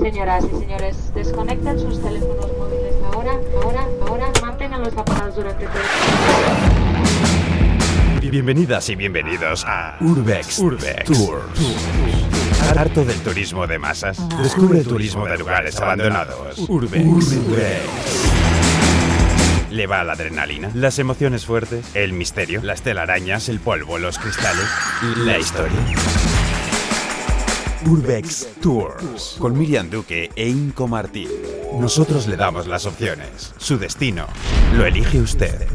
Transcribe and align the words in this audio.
Señoras 0.00 0.44
y 0.44 0.50
señores, 0.58 0.96
desconecten 1.14 1.78
sus 1.78 2.02
teléfonos 2.02 2.50
móviles 2.58 2.94
ahora, 3.12 3.38
ahora, 3.62 3.86
ahora, 4.06 4.32
manténganlos 4.42 4.96
apagados 4.96 5.36
durante 5.36 5.66
todo 5.66 5.78
el 8.20 8.30
Bienvenidas 8.30 8.88
y 8.88 8.96
bienvenidos 8.96 9.64
a 9.64 9.96
Urbex, 10.00 10.58
Urbex 10.58 11.04
Tours. 11.04 11.60
Harto 12.76 13.04
del 13.04 13.20
turismo 13.20 13.66
de 13.68 13.78
masas. 13.78 14.18
Descubre 14.42 14.80
el 14.80 14.86
turismo 14.86 15.26
de 15.26 15.38
lugares 15.38 15.78
abandonados. 15.80 16.58
Urbex. 16.68 17.38
Le 19.70 19.86
va 19.86 20.02
la 20.02 20.14
adrenalina, 20.14 20.70
las 20.74 20.98
emociones 20.98 21.46
fuertes, 21.46 21.94
el 21.94 22.12
misterio, 22.12 22.60
las 22.62 22.82
telarañas, 22.82 23.48
el 23.48 23.60
polvo, 23.60 23.98
los 23.98 24.18
cristales, 24.18 24.66
la 25.18 25.38
historia. 25.38 25.78
Urbex 27.86 28.46
Tours 28.62 29.36
con 29.38 29.56
Miriam 29.58 29.90
Duque 29.90 30.30
e 30.34 30.48
Inco 30.48 30.88
Martín. 30.88 31.28
Nosotros 31.78 32.26
le 32.26 32.36
damos 32.36 32.66
las 32.66 32.86
opciones. 32.86 33.52
Su 33.58 33.78
destino 33.78 34.26
lo 34.76 34.86
elige 34.86 35.20
usted. 35.20 35.66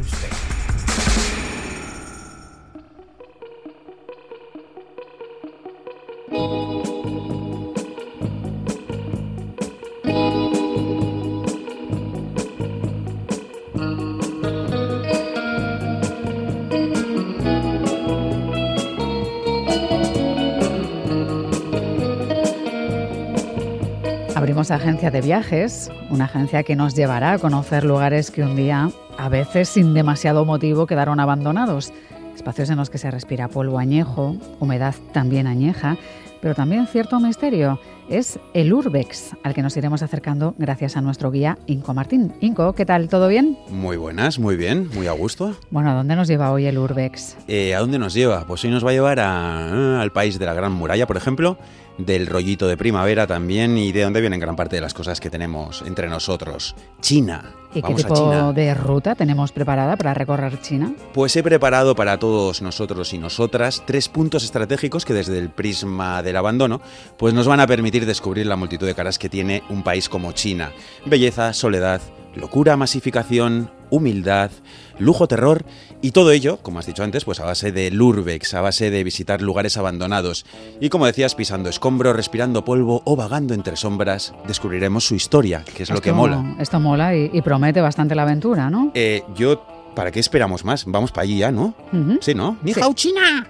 Agencia 24.79 25.11
de 25.11 25.19
viajes, 25.19 25.91
una 26.09 26.23
agencia 26.23 26.63
que 26.63 26.77
nos 26.77 26.95
llevará 26.95 27.33
a 27.33 27.37
conocer 27.37 27.83
lugares 27.83 28.31
que 28.31 28.43
un 28.43 28.55
día, 28.55 28.89
a 29.17 29.27
veces 29.27 29.67
sin 29.67 29.93
demasiado 29.93 30.45
motivo, 30.45 30.87
quedaron 30.87 31.19
abandonados. 31.19 31.91
Espacios 32.33 32.69
en 32.69 32.77
los 32.77 32.89
que 32.89 32.97
se 32.97 33.11
respira 33.11 33.49
polvo 33.49 33.77
añejo, 33.77 34.37
humedad 34.61 34.95
también 35.11 35.47
añeja, 35.47 35.97
pero 36.41 36.55
también 36.55 36.87
cierto 36.87 37.19
misterio. 37.19 37.79
Es 38.09 38.39
el 38.55 38.73
Urbex, 38.73 39.35
al 39.43 39.53
que 39.53 39.61
nos 39.61 39.77
iremos 39.77 40.01
acercando 40.01 40.55
gracias 40.57 40.97
a 40.97 41.01
nuestro 41.01 41.29
guía 41.29 41.59
Inco 41.67 41.93
Martín. 41.93 42.33
Inco, 42.41 42.73
¿qué 42.73 42.85
tal? 42.85 43.07
¿Todo 43.07 43.27
bien? 43.27 43.57
Muy 43.69 43.97
buenas, 43.97 44.39
muy 44.39 44.55
bien, 44.55 44.89
muy 44.95 45.05
a 45.07 45.11
gusto. 45.11 45.53
Bueno, 45.69 45.91
¿a 45.91 45.93
dónde 45.93 46.15
nos 46.15 46.27
lleva 46.27 46.51
hoy 46.51 46.65
el 46.65 46.77
Urbex? 46.79 47.37
Eh, 47.47 47.75
¿A 47.75 47.79
dónde 47.79 47.99
nos 47.99 48.13
lleva? 48.15 48.45
Pues 48.47 48.63
hoy 48.63 48.71
nos 48.71 48.83
va 48.83 48.89
a 48.89 48.93
llevar 48.93 49.19
a- 49.19 50.01
al 50.01 50.11
país 50.11 50.39
de 50.39 50.45
la 50.47 50.53
Gran 50.55 50.71
Muralla, 50.71 51.05
por 51.05 51.17
ejemplo, 51.17 51.57
del 51.99 52.25
rollito 52.27 52.67
de 52.67 52.77
primavera 52.77 53.27
también 53.27 53.77
y 53.77 53.91
de 53.91 54.03
dónde 54.03 54.21
vienen 54.21 54.39
gran 54.39 54.55
parte 54.55 54.77
de 54.77 54.81
las 54.81 54.93
cosas 54.93 55.19
que 55.19 55.29
tenemos 55.29 55.83
entre 55.85 56.07
nosotros. 56.07 56.75
China. 57.01 57.43
¿Y 57.71 57.81
Vamos 57.81 58.01
qué 58.01 58.07
tipo 58.07 58.51
de 58.53 58.73
ruta 58.73 59.13
tenemos 59.13 59.51
preparada 59.51 59.95
para 59.95 60.15
recorrer 60.15 60.59
China? 60.61 60.91
Pues 61.13 61.35
he 61.35 61.43
preparado 61.43 61.93
para 61.95 62.17
todos 62.17 62.63
nosotros 62.63 63.13
y 63.13 63.19
nosotras 63.19 63.83
tres 63.85 64.09
puntos 64.09 64.43
estratégicos 64.43 65.05
que 65.05 65.13
desde 65.13 65.37
el 65.37 65.49
prisma 65.51 66.23
del 66.29 66.37
abandono 66.37 66.81
pues 67.17 67.33
nos 67.33 67.47
van 67.47 67.59
a 67.59 67.67
permitir 67.67 68.05
descubrir 68.05 68.45
la 68.45 68.55
multitud 68.55 68.87
de 68.87 68.95
caras 68.95 69.19
que 69.19 69.29
tiene 69.29 69.63
un 69.69 69.83
país 69.83 70.07
como 70.09 70.31
China. 70.31 70.71
Belleza, 71.05 71.53
soledad, 71.53 72.01
locura, 72.35 72.77
masificación, 72.77 73.71
humildad, 73.89 74.51
lujo, 74.99 75.27
terror 75.27 75.65
y 76.01 76.11
todo 76.11 76.31
ello, 76.31 76.57
como 76.61 76.79
has 76.79 76.85
dicho 76.85 77.03
antes, 77.03 77.25
pues 77.25 77.39
a 77.39 77.45
base 77.45 77.71
de 77.71 77.91
Lurbex, 77.91 78.53
a 78.53 78.61
base 78.61 78.89
de 78.91 79.03
visitar 79.03 79.41
lugares 79.41 79.75
abandonados 79.77 80.45
y 80.79 80.89
como 80.89 81.05
decías, 81.07 81.35
pisando 81.35 81.69
escombros, 81.69 82.15
respirando 82.15 82.63
polvo 82.63 83.01
o 83.05 83.15
vagando 83.15 83.53
entre 83.53 83.75
sombras, 83.75 84.33
descubriremos 84.47 85.05
su 85.05 85.15
historia, 85.15 85.63
que 85.75 85.83
es 85.83 85.89
lo 85.89 86.01
que 86.01 86.13
mola. 86.13 86.55
Esto 86.59 86.79
mola 86.79 87.15
y, 87.15 87.29
y 87.33 87.41
promete 87.41 87.81
bastante 87.81 88.15
la 88.15 88.21
aventura, 88.23 88.69
¿no? 88.69 88.91
Eh, 88.93 89.23
yo, 89.35 89.65
¿para 89.95 90.11
qué 90.11 90.19
esperamos 90.19 90.63
más? 90.63 90.85
Vamos 90.85 91.11
para 91.11 91.23
allí 91.23 91.39
ya, 91.39 91.51
¿no? 91.51 91.73
Sí, 92.21 92.33
¿no? 92.35 92.57
Ni 92.61 92.73
Sí. 92.73 92.79
China. 92.95 93.47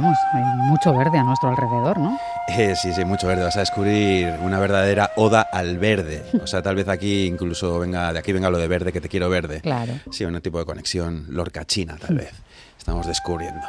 Estamos? 0.00 0.18
Hay 0.32 0.42
mucho 0.68 0.92
verde 0.96 1.18
a 1.18 1.22
nuestro 1.24 1.48
alrededor, 1.50 1.98
¿no? 1.98 2.18
Eh, 2.48 2.74
sí, 2.76 2.92
sí, 2.92 3.04
mucho 3.04 3.26
verde. 3.26 3.44
Vas 3.44 3.56
a 3.56 3.60
descubrir 3.60 4.34
una 4.42 4.58
verdadera 4.58 5.10
oda 5.16 5.42
al 5.52 5.78
verde. 5.78 6.24
O 6.42 6.46
sea, 6.46 6.62
tal 6.62 6.76
vez 6.76 6.88
aquí 6.88 7.26
incluso 7.26 7.78
venga, 7.78 8.12
de 8.12 8.18
aquí 8.18 8.32
venga 8.32 8.50
lo 8.50 8.58
de 8.58 8.68
verde, 8.68 8.92
que 8.92 9.00
te 9.00 9.08
quiero 9.08 9.28
verde. 9.28 9.60
Claro. 9.60 9.92
Sí, 10.10 10.24
un 10.24 10.40
tipo 10.40 10.58
de 10.58 10.64
conexión 10.64 11.26
lorca-china, 11.28 11.96
tal 12.00 12.16
vez. 12.16 12.30
Estamos 12.78 13.06
descubriendo. 13.06 13.60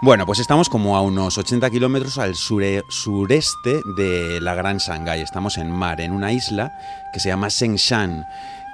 Bueno, 0.00 0.24
pues 0.26 0.38
estamos 0.38 0.68
como 0.68 0.96
a 0.96 1.02
unos 1.02 1.36
80 1.36 1.68
kilómetros 1.70 2.18
al 2.18 2.34
sure- 2.36 2.82
sureste 2.88 3.80
de 3.96 4.40
la 4.40 4.54
Gran 4.54 4.78
Shanghái. 4.78 5.20
Estamos 5.22 5.58
en 5.58 5.70
mar, 5.72 6.00
en 6.00 6.12
una 6.12 6.30
isla 6.32 6.72
que 7.12 7.18
se 7.18 7.28
llama 7.28 7.48
Shengshan, 7.48 8.24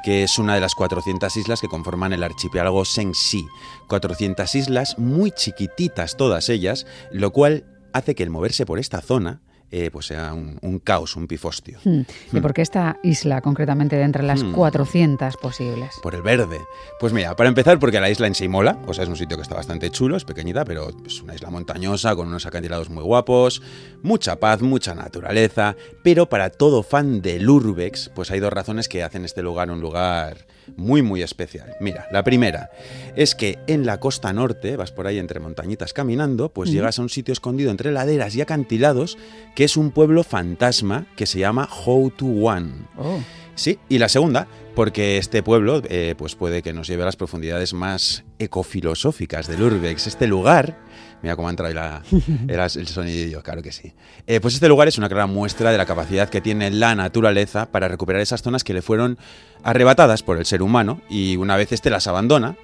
que 0.07 0.23
es 0.23 0.39
una 0.39 0.55
de 0.55 0.61
las 0.61 0.77
400 0.77 1.37
islas 1.37 1.61
que 1.61 1.67
conforman 1.67 2.13
el 2.13 2.23
archipiélago 2.23 2.85
Shengxi. 2.85 3.49
400 3.89 4.55
islas 4.55 5.01
muy 5.01 5.33
chiquititas 5.33 6.17
todas 6.17 6.49
ellas, 6.49 6.87
lo 7.11 7.33
cual 7.33 7.65
hace 7.93 8.15
que 8.15 8.23
el 8.23 8.31
moverse 8.31 8.67
por 8.67 8.79
esta 8.79 9.01
zona 9.01 9.41
eh, 9.71 9.91
pues 9.91 10.07
sea 10.07 10.33
un, 10.33 10.59
un 10.63 10.79
caos, 10.79 11.17
un 11.17 11.27
pifostio. 11.27 11.79
Hmm. 11.85 12.03
¿Y 12.33 12.41
por 12.41 12.55
qué 12.55 12.63
esta 12.63 12.99
isla, 13.03 13.41
concretamente, 13.41 13.97
de 13.97 14.03
entre 14.03 14.23
las 14.23 14.43
Hmm. 14.43 14.53
400 14.53 15.37
posibles? 15.39 15.95
Por 16.03 16.15
el 16.15 16.23
verde. 16.23 16.61
Pues 17.01 17.13
mira, 17.13 17.35
para 17.37 17.49
empezar, 17.49 17.79
porque 17.79 18.01
la 18.01 18.11
isla 18.11 18.27
en 18.27 18.35
sí 18.35 18.49
mola, 18.49 18.79
o 18.87 18.95
sea, 18.95 19.05
es 19.05 19.11
un 19.11 19.17
sitio 19.17 19.37
que 19.37 19.43
está 19.43 19.55
bastante 19.55 19.91
chulo, 19.91 20.17
es 20.17 20.25
pequeñita, 20.25 20.65
pero 20.65 20.91
es 21.07 21.21
una 21.23 21.35
isla 21.35 21.51
montañosa 21.51 22.15
con 22.15 22.29
unos 22.29 22.47
acantilados 22.47 22.91
muy 22.91 23.03
guapos, 23.03 23.63
mucha 24.03 24.37
paz, 24.37 24.63
mucha 24.63 24.95
naturaleza, 24.95 25.75
pero 26.05 26.29
para 26.29 26.51
todo 26.51 26.83
fan 26.83 27.23
del 27.23 27.49
Urbex, 27.49 28.11
pues 28.15 28.31
hay 28.31 28.41
dos 28.41 28.53
razones 28.53 28.89
que 28.89 29.03
hacen 29.03 29.25
este 29.25 29.43
lugar 29.43 29.71
un 29.71 29.81
lugar 29.81 30.47
muy, 30.77 31.03
muy 31.03 31.23
especial. 31.23 31.75
Mira, 31.81 32.07
la 32.11 32.25
primera 32.25 32.71
es 33.15 33.35
que 33.35 33.59
en 33.67 33.87
la 33.87 34.01
costa 34.01 34.33
norte, 34.33 34.77
vas 34.77 34.93
por 34.93 35.07
ahí 35.07 35.19
entre 35.19 35.41
montañitas 35.41 35.93
caminando, 35.93 36.49
pues 36.49 36.71
llegas 36.71 36.99
a 36.99 37.03
un 37.03 37.09
sitio 37.09 37.33
escondido 37.33 37.71
entre 37.71 37.93
laderas 37.93 38.35
y 38.35 38.41
acantilados, 38.41 39.19
que 39.55 39.65
es 39.65 39.77
un 39.77 39.91
pueblo 39.91 40.25
fantasma 40.25 41.07
que 41.17 41.27
se 41.27 41.39
llama 41.39 41.67
Houtuan. 41.67 42.89
Oh, 42.99 43.21
Sí, 43.57 43.79
y 43.89 43.99
la 43.99 44.11
segunda, 44.11 44.47
porque 44.75 45.17
este 45.17 45.43
pueblo 45.43 45.81
eh, 45.89 46.15
pues 46.19 46.35
puede 46.35 46.63
que 46.63 46.75
nos 46.75 46.87
lleve 46.87 47.03
a 47.03 47.07
las 47.07 47.17
profundidades 47.17 47.73
más 47.73 48.23
ecofilosóficas 48.39 49.49
del 49.49 49.63
Urbex. 49.63 50.07
Este 50.07 50.27
lugar, 50.27 50.79
mira 51.23 51.37
cómo 51.37 51.49
ha 51.49 51.51
entrado 51.51 51.73
la, 51.75 52.03
el, 52.49 52.59
el 52.61 52.87
sonidillo, 52.89 53.43
claro 53.43 53.63
que 53.63 53.73
sí. 53.73 53.93
Eh, 54.27 54.41
pues 54.41 54.55
este 54.55 54.69
lugar 54.69 54.89
es 54.89 54.99
una 54.99 55.09
clara 55.09 55.27
muestra 55.27 55.71
de 55.73 55.79
la 55.79 55.87
capacidad 55.87 56.29
que 56.29 56.41
tiene 56.41 56.71
la 56.71 56.95
naturaleza 56.95 57.67
para 57.67 57.89
recuperar 57.89 58.21
esas 58.23 58.43
zonas 58.43 58.65
que 58.65 58.75
le 58.75 58.83
fueron 58.83 59.19
arrebatadas 59.63 60.23
por 60.23 60.39
el 60.39 60.47
ser 60.47 60.63
humano 60.63 61.01
y 61.09 61.37
una 61.37 61.57
vez 61.57 61.73
este 61.73 61.91
las 61.91 62.07
abandona, 62.07 62.57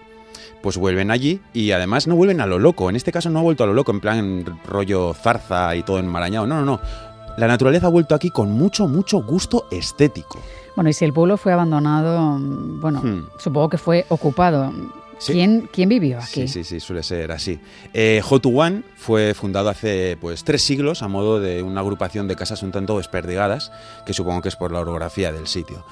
pues 0.63 0.77
vuelven 0.77 1.11
allí 1.11 1.41
y 1.53 1.73
además 1.73 2.07
no 2.07 2.15
vuelven 2.15 2.41
a 2.41 2.47
lo 2.47 2.59
loco. 2.59 2.89
En 2.89 2.97
este 2.97 3.11
caso 3.13 3.31
no 3.31 3.41
ha 3.41 3.43
vuelto 3.43 3.65
a 3.65 3.67
lo 3.67 3.75
loco, 3.75 3.91
en 3.93 4.01
plan 4.01 4.45
rollo 4.67 5.13
zarza 5.15 5.75
y 5.75 5.83
todo 5.83 5.99
enmarañado. 5.99 6.47
No, 6.47 6.57
no, 6.57 6.65
no. 6.65 6.81
La 7.39 7.47
naturaleza 7.49 7.87
ha 7.87 7.91
vuelto 7.91 8.15
aquí 8.15 8.31
con 8.31 8.53
mucho, 8.53 8.87
mucho 8.87 9.23
gusto 9.23 9.67
estético. 9.71 10.39
Bueno, 10.77 10.91
y 10.91 10.93
si 10.93 11.05
el 11.05 11.13
pueblo 11.13 11.37
fue 11.37 11.53
abandonado, 11.53 12.39
mm, 12.39 12.81
bueno, 12.81 13.01
Hmm. 13.03 13.25
supongo 13.39 13.71
que 13.71 13.79
fue 13.79 14.05
ocupado. 14.11 14.71
Sí. 15.23 15.35
¿Quién, 15.35 15.69
¿Quién 15.73 15.89
vivió 15.89 16.19
aquí? 16.19 16.49
Sí, 16.49 16.49
sí, 16.49 16.65
sí, 16.65 16.81
suele 16.81 17.05
ser 17.05 17.31
así. 17.31 17.61
Eh, 17.95 18.21
Hotuwan 18.29 18.85
fue 18.97 19.35
fundado 19.35 19.69
hace 19.69 20.17
pues 20.21 20.43
tres 20.43 20.63
siglos 20.63 21.05
a 21.05 21.07
modo 21.09 21.39
de 21.39 21.63
una 21.63 21.81
agrupación 21.81 22.27
de 22.27 22.35
casas 22.35 22.65
un 22.65 22.73
tanto 22.73 22.99
desperdigadas, 22.99 23.71
que 24.05 24.15
supongo 24.15 24.43
que 24.43 24.49
es 24.49 24.57
por 24.57 24.73
la 24.73 24.81
orografía 24.81 25.31
del 25.31 25.47
sitio. 25.47 25.85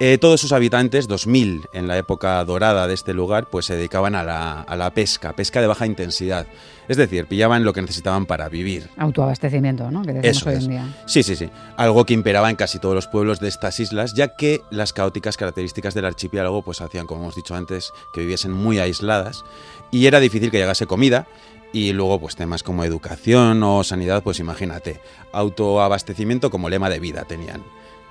Eh, 0.00 0.18
todos 0.18 0.40
sus 0.40 0.52
habitantes, 0.52 1.06
2000 1.06 1.68
en 1.72 1.86
la 1.86 1.96
época 1.96 2.44
dorada 2.44 2.88
de 2.88 2.94
este 2.94 3.14
lugar, 3.14 3.48
pues 3.48 3.66
se 3.66 3.76
dedicaban 3.76 4.16
a 4.16 4.24
la, 4.24 4.60
a 4.60 4.76
la 4.76 4.90
pesca, 4.92 5.34
pesca 5.34 5.60
de 5.60 5.68
baja 5.68 5.86
intensidad. 5.86 6.48
Es 6.88 6.96
decir, 6.96 7.26
pillaban 7.26 7.62
lo 7.64 7.72
que 7.72 7.80
necesitaban 7.80 8.26
para 8.26 8.48
vivir. 8.48 8.90
Autoabastecimiento, 8.96 9.90
¿no? 9.92 10.02
Que 10.02 10.12
decimos 10.14 10.36
Eso 10.36 10.50
hoy 10.50 10.56
es. 10.56 10.64
en 10.64 10.70
día. 10.70 10.96
Sí, 11.06 11.22
sí, 11.22 11.36
sí. 11.36 11.48
Algo 11.76 12.04
que 12.04 12.12
imperaba 12.12 12.50
en 12.50 12.56
casi 12.56 12.80
todos 12.80 12.94
los 12.96 13.06
pueblos 13.06 13.38
de 13.38 13.48
estas 13.48 13.78
islas, 13.78 14.14
ya 14.14 14.34
que 14.36 14.62
las 14.70 14.92
caóticas 14.92 15.36
características 15.36 15.94
del 15.94 16.06
archipiélago 16.06 16.62
pues 16.62 16.80
hacían, 16.80 17.06
como 17.06 17.22
hemos 17.22 17.36
dicho 17.36 17.54
antes, 17.54 17.92
que 18.12 18.20
viviesen 18.20 18.52
muy 18.52 18.80
aisladas 18.80 19.44
y 19.92 20.06
era 20.06 20.18
difícil 20.18 20.50
que 20.50 20.58
llegase 20.58 20.86
comida 20.86 21.28
y 21.72 21.92
luego 21.92 22.20
pues 22.20 22.34
temas 22.36 22.62
como 22.64 22.84
educación 22.84 23.62
o 23.62 23.84
sanidad, 23.84 24.22
pues 24.24 24.40
imagínate, 24.40 25.00
autoabastecimiento 25.32 26.50
como 26.50 26.68
lema 26.68 26.90
de 26.90 26.98
vida 27.00 27.24
tenían. 27.24 27.62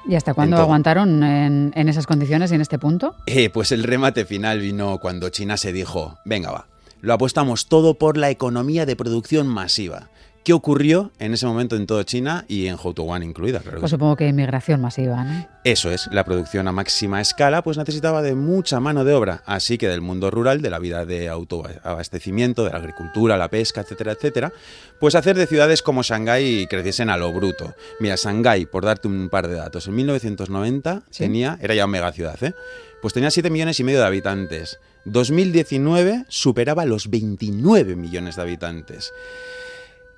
¿Y 0.07 0.15
hasta 0.15 0.33
cuándo 0.33 0.57
aguantaron 0.57 1.23
en, 1.23 1.71
en 1.75 1.89
esas 1.89 2.07
condiciones 2.07 2.51
y 2.51 2.55
en 2.55 2.61
este 2.61 2.77
punto? 2.77 3.15
Eh, 3.25 3.49
pues 3.49 3.71
el 3.71 3.83
remate 3.83 4.25
final 4.25 4.59
vino 4.59 4.99
cuando 4.99 5.29
China 5.29 5.57
se 5.57 5.71
dijo, 5.71 6.19
venga 6.25 6.51
va, 6.51 6.67
lo 7.01 7.13
apostamos 7.13 7.67
todo 7.67 7.97
por 7.97 8.17
la 8.17 8.29
economía 8.29 8.85
de 8.85 8.95
producción 8.95 9.47
masiva. 9.47 10.09
Qué 10.43 10.53
ocurrió 10.53 11.11
en 11.19 11.33
ese 11.33 11.45
momento 11.45 11.75
en 11.75 11.87
toda 11.87 12.03
China 12.03 12.45
y 12.47 12.67
en 12.67 12.77
Houtuan 12.77 13.23
incluida. 13.23 13.61
Pues 13.79 13.91
supongo 13.91 14.15
que 14.15 14.27
inmigración 14.27 14.81
masiva, 14.81 15.23
¿no? 15.23 15.47
Eso 15.63 15.91
es, 15.91 16.07
la 16.11 16.25
producción 16.25 16.67
a 16.67 16.71
máxima 16.71 17.21
escala 17.21 17.63
pues 17.63 17.77
necesitaba 17.77 18.21
de 18.21 18.35
mucha 18.35 18.79
mano 18.79 19.05
de 19.05 19.13
obra, 19.13 19.43
así 19.45 19.77
que 19.77 19.87
del 19.87 20.01
mundo 20.01 20.29
rural, 20.29 20.61
de 20.61 20.69
la 20.69 20.79
vida 20.79 21.05
de 21.05 21.29
autoabastecimiento, 21.29 22.65
de 22.65 22.71
la 22.71 22.77
agricultura, 22.77 23.37
la 23.37 23.49
pesca, 23.49 23.81
etcétera, 23.81 24.11
etcétera, 24.11 24.51
pues 24.99 25.15
hacer 25.15 25.37
de 25.37 25.47
ciudades 25.47 25.81
como 25.81 26.03
Shanghái 26.03 26.67
creciesen 26.67 27.09
a 27.09 27.17
lo 27.17 27.31
bruto. 27.31 27.73
Mira, 27.99 28.15
Shanghái, 28.15 28.65
por 28.65 28.83
darte 28.83 29.07
un 29.07 29.29
par 29.29 29.47
de 29.47 29.55
datos, 29.55 29.87
en 29.87 29.95
1990 29.95 31.03
tenía, 31.17 31.57
era 31.61 31.75
ya 31.75 31.87
mega 31.87 32.11
ciudad, 32.11 32.41
¿eh? 32.43 32.53
Pues 33.01 33.13
tenía 33.13 33.31
7 33.31 33.49
millones 33.49 33.79
y 33.81 33.83
medio 33.83 33.99
de 33.99 34.05
habitantes. 34.05 34.79
2019 35.05 36.25
superaba 36.29 36.85
los 36.85 37.09
29 37.09 37.97
millones 37.97 38.37
de 38.37 38.41
habitantes. 38.41 39.11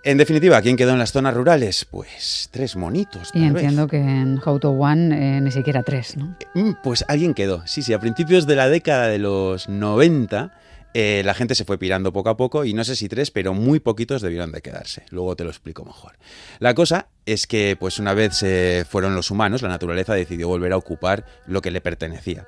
En 0.05 0.19
definitiva, 0.19 0.61
¿quién 0.61 0.77
quedó 0.77 0.91
en 0.91 0.99
las 0.99 1.11
zonas 1.11 1.33
rurales? 1.33 1.83
Pues 1.89 2.47
tres 2.51 2.75
monitos. 2.75 3.31
y 3.33 3.43
entiendo 3.43 3.87
que 3.87 3.97
en 3.97 4.39
How 4.45 4.59
to 4.59 4.69
One 4.69 5.37
eh, 5.37 5.41
ni 5.41 5.49
siquiera 5.49 5.81
tres, 5.81 6.15
¿no? 6.15 6.37
Mm, 6.53 6.73
pues 6.83 7.03
alguien 7.07 7.33
quedó. 7.33 7.65
Sí, 7.65 7.81
sí, 7.81 7.91
a 7.91 7.97
principios 7.99 8.45
de 8.45 8.55
la 8.55 8.69
década 8.69 9.07
de 9.07 9.17
los 9.17 9.67
90 9.67 10.51
eh, 10.97 11.23
la 11.25 11.33
gente 11.33 11.55
se 11.55 11.65
fue 11.65 11.77
pirando 11.77 12.13
poco 12.13 12.29
a 12.29 12.37
poco 12.37 12.63
y 12.63 12.73
no 12.73 12.85
sé 12.85 12.95
si 12.95 13.09
tres, 13.09 13.29
pero 13.29 13.53
muy 13.53 13.81
poquitos 13.81 14.21
debieron 14.21 14.53
de 14.53 14.61
quedarse. 14.61 15.03
Luego 15.09 15.35
te 15.35 15.43
lo 15.43 15.49
explico 15.49 15.83
mejor. 15.83 16.13
La 16.59 16.73
cosa 16.73 17.09
es 17.25 17.47
que, 17.47 17.75
pues 17.77 17.99
una 17.99 18.13
vez 18.13 18.37
se 18.37 18.85
fueron 18.89 19.13
los 19.13 19.29
humanos, 19.29 19.61
la 19.61 19.67
naturaleza 19.67 20.13
decidió 20.13 20.47
volver 20.47 20.71
a 20.71 20.77
ocupar 20.77 21.25
lo 21.47 21.61
que 21.61 21.69
le 21.69 21.81
pertenecía. 21.81 22.47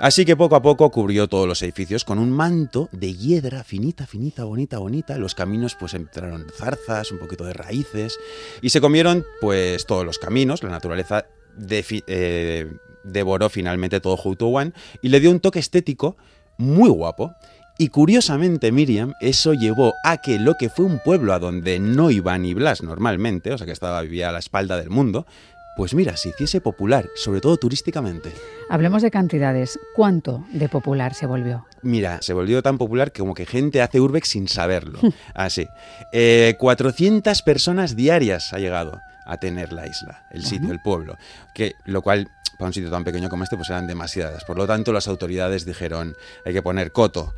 Así 0.00 0.24
que 0.24 0.34
poco 0.34 0.56
a 0.56 0.62
poco 0.62 0.90
cubrió 0.90 1.28
todos 1.28 1.46
los 1.46 1.62
edificios 1.62 2.04
con 2.04 2.18
un 2.18 2.32
manto 2.32 2.88
de 2.90 3.14
hiedra 3.14 3.62
finita, 3.62 4.08
finita, 4.08 4.42
bonita, 4.42 4.78
bonita. 4.78 5.16
Los 5.16 5.36
caminos 5.36 5.76
pues 5.76 5.94
entraron 5.94 6.46
zarzas, 6.52 7.12
un 7.12 7.20
poquito 7.20 7.44
de 7.44 7.52
raíces 7.52 8.18
y 8.60 8.70
se 8.70 8.80
comieron 8.80 9.24
pues 9.40 9.86
todos 9.86 10.04
los 10.04 10.18
caminos. 10.18 10.64
La 10.64 10.70
naturaleza 10.70 11.26
eh, 11.70 12.72
devoró 13.04 13.48
finalmente 13.50 14.00
todo 14.00 14.16
One 14.16 14.72
y 15.00 15.10
le 15.10 15.20
dio 15.20 15.30
un 15.30 15.38
toque 15.38 15.60
estético 15.60 16.16
muy 16.58 16.88
guapo 16.88 17.36
y 17.76 17.88
curiosamente, 17.88 18.70
Miriam, 18.72 19.14
eso 19.20 19.52
llevó 19.52 19.94
a 20.04 20.18
que 20.18 20.38
lo 20.38 20.54
que 20.54 20.68
fue 20.68 20.84
un 20.84 21.00
pueblo 21.00 21.32
a 21.32 21.38
donde 21.38 21.78
no 21.78 22.10
iba 22.10 22.36
ni 22.38 22.54
Blas 22.54 22.82
normalmente, 22.82 23.52
o 23.52 23.58
sea 23.58 23.66
que 23.66 23.72
estaba 23.72 24.00
vivía 24.02 24.28
a 24.28 24.32
la 24.32 24.38
espalda 24.38 24.76
del 24.76 24.90
mundo, 24.90 25.26
pues 25.76 25.92
mira, 25.92 26.16
se 26.16 26.28
hiciese 26.28 26.60
popular, 26.60 27.08
sobre 27.16 27.40
todo 27.40 27.56
turísticamente. 27.56 28.32
Hablemos 28.70 29.02
de 29.02 29.10
cantidades. 29.10 29.78
¿Cuánto 29.96 30.44
de 30.52 30.68
popular 30.68 31.14
se 31.14 31.26
volvió? 31.26 31.66
Mira, 31.82 32.22
se 32.22 32.32
volvió 32.32 32.62
tan 32.62 32.78
popular 32.78 33.10
que 33.10 33.20
como 33.20 33.34
que 33.34 33.44
gente 33.44 33.82
hace 33.82 34.00
urbex 34.00 34.28
sin 34.28 34.46
saberlo. 34.46 35.00
Así. 35.34 35.66
Eh, 36.12 36.54
400 36.58 37.42
personas 37.42 37.96
diarias 37.96 38.52
ha 38.52 38.58
llegado 38.58 39.00
a 39.26 39.38
tener 39.38 39.72
la 39.72 39.88
isla, 39.88 40.24
el 40.30 40.44
sitio, 40.44 40.70
el 40.70 40.80
pueblo. 40.80 41.16
Que, 41.54 41.72
lo 41.86 42.02
cual, 42.02 42.28
para 42.56 42.68
un 42.68 42.72
sitio 42.72 42.90
tan 42.90 43.02
pequeño 43.02 43.28
como 43.28 43.42
este, 43.42 43.56
pues 43.56 43.68
eran 43.70 43.88
demasiadas. 43.88 44.44
Por 44.44 44.56
lo 44.56 44.68
tanto, 44.68 44.92
las 44.92 45.08
autoridades 45.08 45.64
dijeron, 45.64 46.14
hay 46.44 46.52
que 46.52 46.62
poner 46.62 46.92
coto. 46.92 47.34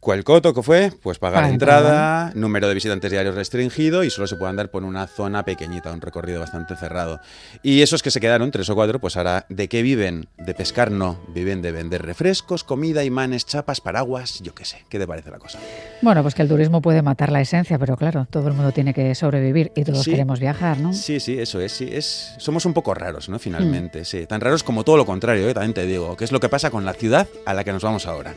¿Cuál 0.00 0.24
coto 0.24 0.54
que 0.54 0.62
fue? 0.62 0.90
Pues 1.02 1.18
pagar 1.18 1.44
entrada, 1.50 2.32
número 2.34 2.68
de 2.68 2.72
visitantes 2.72 3.10
diarios 3.10 3.34
restringido 3.34 4.02
y 4.02 4.08
solo 4.08 4.26
se 4.26 4.36
puede 4.36 4.48
andar 4.48 4.70
por 4.70 4.82
una 4.82 5.06
zona 5.06 5.44
pequeñita, 5.44 5.92
un 5.92 6.00
recorrido 6.00 6.40
bastante 6.40 6.74
cerrado. 6.74 7.20
Y 7.62 7.82
esos 7.82 8.02
que 8.02 8.10
se 8.10 8.18
quedaron, 8.18 8.50
tres 8.50 8.70
o 8.70 8.74
cuatro, 8.74 8.98
pues 8.98 9.18
ahora, 9.18 9.44
¿de 9.50 9.68
qué 9.68 9.82
viven? 9.82 10.30
De 10.38 10.54
pescar 10.54 10.90
no, 10.90 11.20
viven 11.34 11.60
de 11.60 11.70
vender 11.70 12.00
refrescos, 12.00 12.64
comida, 12.64 13.04
imanes, 13.04 13.44
chapas, 13.44 13.82
paraguas, 13.82 14.40
yo 14.40 14.54
qué 14.54 14.64
sé. 14.64 14.78
¿Qué 14.88 14.98
te 14.98 15.06
parece 15.06 15.30
la 15.30 15.38
cosa? 15.38 15.58
Bueno, 16.00 16.22
pues 16.22 16.34
que 16.34 16.40
el 16.40 16.48
turismo 16.48 16.80
puede 16.80 17.02
matar 17.02 17.30
la 17.30 17.42
esencia, 17.42 17.78
pero 17.78 17.98
claro, 17.98 18.26
todo 18.30 18.48
el 18.48 18.54
mundo 18.54 18.72
tiene 18.72 18.94
que 18.94 19.14
sobrevivir 19.14 19.70
y 19.76 19.84
todos 19.84 20.06
queremos 20.06 20.40
viajar, 20.40 20.80
¿no? 20.80 20.94
Sí, 20.94 21.20
sí, 21.20 21.38
eso 21.38 21.60
es, 21.60 21.72
sí, 21.72 21.90
es. 21.92 22.32
Somos 22.38 22.64
un 22.64 22.72
poco 22.72 22.94
raros, 22.94 23.28
¿no? 23.28 23.38
Finalmente, 23.38 24.00
mm. 24.00 24.04
sí. 24.06 24.26
Tan 24.26 24.40
raros 24.40 24.62
como 24.62 24.82
todo 24.82 24.96
lo 24.96 25.04
contrario, 25.04 25.46
¿eh? 25.46 25.52
también 25.52 25.74
te 25.74 25.84
digo, 25.84 26.16
¿Qué 26.16 26.24
es 26.24 26.32
lo 26.32 26.40
que 26.40 26.48
pasa 26.48 26.70
con 26.70 26.86
la 26.86 26.94
ciudad 26.94 27.28
a 27.44 27.52
la 27.52 27.64
que 27.64 27.72
nos 27.72 27.82
vamos 27.82 28.06
ahora. 28.06 28.34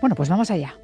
Bueno, 0.00 0.16
pues 0.16 0.28
vamos 0.28 0.50
allá. 0.50 0.74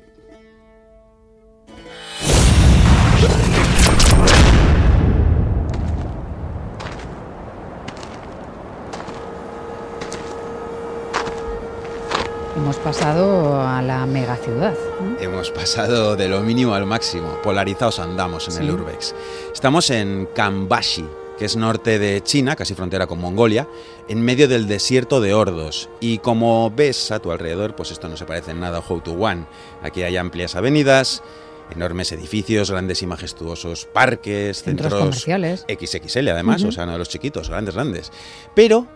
Hemos 12.63 12.77
pasado 12.77 13.61
a 13.61 13.83
la 13.83 14.07
megaciudad. 14.07 14.77
Hemos 15.19 15.51
pasado 15.51 16.15
de 16.15 16.29
lo 16.29 16.43
mínimo 16.43 16.75
al 16.75 16.87
máximo. 16.87 17.41
Polarizados 17.43 17.99
andamos 17.99 18.47
en 18.47 18.63
el 18.63 18.71
Urbex. 18.71 19.17
Estamos 19.53 19.91
en 19.91 20.29
Kambashi, 20.33 21.05
que 21.37 21.47
es 21.47 21.57
norte 21.57 21.99
de 21.99 22.23
China, 22.23 22.55
casi 22.55 22.77
frontera 22.77 23.09
con 23.09 23.21
Mongolia, 23.21 23.67
en 24.07 24.25
medio 24.25 24.47
del 24.47 24.69
desierto 24.69 25.21
de 25.21 25.35
Ordos. 25.35 25.91
Y 25.99 26.19
como 26.19 26.71
ves 26.71 27.11
a 27.11 27.19
tu 27.19 27.33
alrededor, 27.33 27.75
pues 27.75 27.91
esto 27.91 28.09
no 28.09 28.17
se 28.17 28.27
parece 28.27 28.53
en 28.53 28.61
nada 28.61 28.79
a 28.79 28.93
One. 28.93 29.45
Aquí 29.83 30.05
hay 30.05 30.17
amplias 30.17 30.55
avenidas, 30.55 31.25
enormes 31.69 32.13
edificios, 32.13 32.71
grandes 32.71 33.03
y 33.03 33.09
majestuosos 33.09 33.87
parques, 33.87 34.63
centros, 34.63 34.95
comerciales. 34.95 35.67
XXL 35.69 36.29
además, 36.29 36.63
o 36.63 36.71
sea, 36.71 36.87
no 36.87 36.93
de 36.93 36.99
los 36.99 37.09
chiquitos, 37.09 37.49
grandes, 37.49 37.75
grandes. 37.75 38.13
Pero 38.55 38.87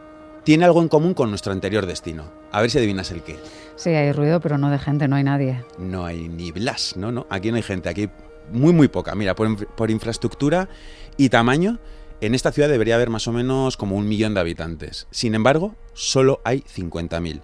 tiene 0.46 0.64
algo 0.64 0.80
en 0.80 0.86
común 0.86 1.12
con 1.12 1.28
nuestro 1.30 1.52
anterior 1.52 1.86
destino. 1.86 2.30
A 2.52 2.60
ver 2.60 2.70
si 2.70 2.78
adivinas 2.78 3.10
el 3.10 3.24
qué. 3.24 3.36
Sí, 3.74 3.90
hay 3.90 4.12
ruido, 4.12 4.38
pero 4.38 4.58
no 4.58 4.70
de 4.70 4.78
gente, 4.78 5.08
no 5.08 5.16
hay 5.16 5.24
nadie. 5.24 5.64
No 5.76 6.06
hay 6.06 6.28
ni 6.28 6.52
Blas, 6.52 6.96
no, 6.96 7.10
no. 7.10 7.26
Aquí 7.30 7.50
no 7.50 7.56
hay 7.56 7.64
gente, 7.64 7.88
aquí 7.88 8.08
muy, 8.52 8.72
muy 8.72 8.86
poca. 8.86 9.16
Mira, 9.16 9.34
por, 9.34 9.90
infraestructura 9.90 10.68
y 11.16 11.30
tamaño, 11.30 11.80
en 12.20 12.36
esta 12.36 12.52
ciudad 12.52 12.68
debería 12.68 12.94
haber 12.94 13.10
más 13.10 13.26
o 13.26 13.32
menos 13.32 13.76
como 13.76 13.96
un 13.96 14.06
millón 14.06 14.34
de 14.34 14.40
habitantes. 14.40 15.08
Sin 15.10 15.34
embargo, 15.34 15.74
solo 15.94 16.40
hay 16.44 16.60
50.000. 16.60 17.40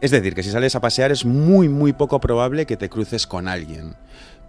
Es 0.00 0.10
decir, 0.10 0.34
que 0.34 0.42
si 0.42 0.50
sales 0.50 0.74
a 0.74 0.80
pasear 0.80 1.12
es 1.12 1.26
muy, 1.26 1.68
muy 1.68 1.92
poco 1.92 2.22
probable 2.22 2.64
que 2.64 2.78
te 2.78 2.88
cruces 2.88 3.26
con 3.26 3.48
alguien. 3.48 3.96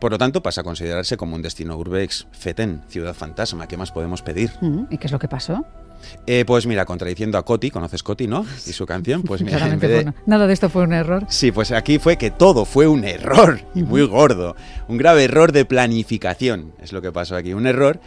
Por 0.01 0.11
lo 0.11 0.17
tanto, 0.17 0.41
pasa 0.41 0.61
a 0.61 0.63
considerarse 0.63 1.15
como 1.15 1.35
un 1.35 1.43
destino 1.43 1.77
urbex 1.77 2.25
feten, 2.31 2.81
ciudad 2.89 3.13
fantasma. 3.13 3.67
¿Qué 3.67 3.77
más 3.77 3.91
podemos 3.91 4.23
pedir? 4.23 4.51
¿Y 4.89 4.97
qué 4.97 5.05
es 5.05 5.11
lo 5.11 5.19
que 5.19 5.27
pasó? 5.27 5.63
Eh, 6.25 6.43
pues 6.43 6.65
mira, 6.65 6.85
contradiciendo 6.85 7.37
a 7.37 7.45
Coti, 7.45 7.69
¿conoces 7.69 8.01
Coti, 8.01 8.25
no? 8.25 8.43
Y 8.65 8.73
su 8.73 8.87
canción, 8.87 9.21
pues 9.21 9.43
mira, 9.43 9.59
nada 10.25 10.47
de 10.47 10.53
esto 10.53 10.69
fue 10.69 10.81
un 10.81 10.93
error. 10.93 11.27
Sí, 11.29 11.51
pues 11.51 11.71
aquí 11.71 11.99
fue 11.99 12.17
que 12.17 12.31
todo 12.31 12.65
fue 12.65 12.87
un 12.87 13.03
error, 13.03 13.61
y 13.75 13.83
muy 13.83 14.01
gordo. 14.07 14.55
Un 14.87 14.97
grave 14.97 15.25
error 15.25 15.51
de 15.51 15.65
planificación, 15.65 16.73
es 16.81 16.93
lo 16.93 17.03
que 17.03 17.11
pasó 17.11 17.35
aquí. 17.35 17.53
Un 17.53 17.67
error 17.67 17.99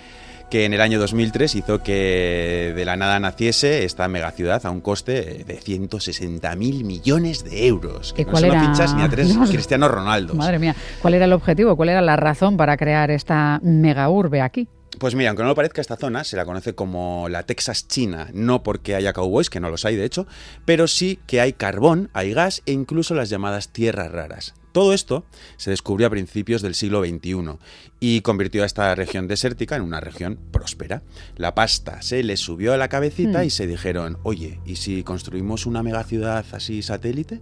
que 0.50 0.64
en 0.64 0.75
el 0.75 0.81
año 0.81 0.99
2003 0.99 1.55
hizo 1.55 1.82
que 1.82 2.73
de 2.75 2.85
la 2.85 2.96
nada 2.96 3.19
naciese 3.20 3.85
esta 3.85 4.06
megaciudad 4.08 4.65
a 4.67 4.70
un 4.70 4.81
coste 4.81 5.44
de 5.44 5.60
160.000 5.60 6.56
millones 6.84 7.44
de 7.44 7.67
euros. 7.67 8.13
Que 8.13 8.24
cuál 8.24 8.48
no 8.48 8.60
fichas 8.60 8.94
ni 8.94 9.03
a 9.03 9.08
tres 9.08 9.36
Cristiano 9.48 9.89
Ronaldo. 9.89 10.34
Madre 10.34 10.58
mía, 10.58 10.74
¿cuál 11.03 11.15
era 11.15 11.24
el 11.24 11.32
objetivo? 11.32 11.77
¿Cuál 11.77 11.91
era 11.91 12.01
la 12.01 12.17
razón 12.17 12.56
para 12.56 12.77
crear 12.77 13.10
esta 13.10 13.60
mega 13.63 14.08
urbe 14.08 14.41
aquí? 14.41 14.69
Pues 14.98 15.15
mira, 15.15 15.31
aunque 15.31 15.43
no 15.43 15.48
lo 15.48 15.55
parezca, 15.55 15.81
esta 15.81 15.96
zona 15.96 16.22
se 16.24 16.36
la 16.36 16.44
conoce 16.44 16.74
como 16.74 17.29
la 17.29 17.43
Texas 17.43 17.89
China, 17.89 18.29
no 18.32 18.63
porque 18.63 18.94
haya 18.94 19.13
cowboys, 19.13 19.51
que 19.51 19.60
no 19.60 19.69
los 19.70 19.84
hay 19.84 19.96
de 19.96 20.05
hecho, 20.05 20.27
pero 20.65 20.86
sí 20.86 21.19
que 21.27 21.41
hay 21.41 21.53
carbón, 21.53 22.10
hay 22.13 22.32
gas 22.32 22.63
e 22.67 22.72
incluso 22.72 23.15
las 23.15 23.29
llamadas 23.29 23.70
tierras 23.70 24.13
raras. 24.13 24.55
Todo 24.74 24.93
esto 24.93 25.24
se 25.56 25.70
descubrió 25.70 26.08
a 26.08 26.10
principios 26.10 26.60
del 26.60 26.74
siglo 26.74 27.04
XXI 27.04 27.60
y 28.00 28.22
convirtió 28.22 28.64
a 28.64 28.66
esta 28.66 28.93
región 28.96 29.28
desértica 29.28 29.76
en 29.76 29.82
una 29.82 30.00
región 30.00 30.36
próspera. 30.50 31.04
La 31.36 31.54
pasta 31.54 32.02
se 32.02 32.24
les 32.24 32.40
subió 32.40 32.72
a 32.72 32.76
la 32.76 32.88
cabecita 32.88 33.44
hmm. 33.44 33.46
y 33.46 33.50
se 33.50 33.69
dijeron, 33.69 34.19
oye, 34.24 34.58
¿y 34.66 34.74
si 34.74 35.04
construimos 35.04 35.66
una 35.66 35.84
megaciudad 35.84 36.44
así 36.50 36.82
satélite? 36.82 37.40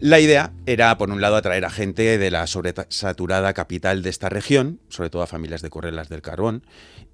La 0.00 0.18
idea 0.18 0.52
era, 0.66 0.98
por 0.98 1.10
un 1.10 1.20
lado, 1.20 1.36
atraer 1.36 1.64
a 1.64 1.70
gente 1.70 2.18
de 2.18 2.30
la 2.32 2.48
sobresaturada 2.48 3.52
capital 3.52 4.02
de 4.02 4.10
esta 4.10 4.28
región, 4.28 4.80
sobre 4.88 5.10
todo 5.10 5.22
a 5.22 5.28
familias 5.28 5.62
de 5.62 5.70
correlas 5.70 6.08
del 6.08 6.22
carbón, 6.22 6.64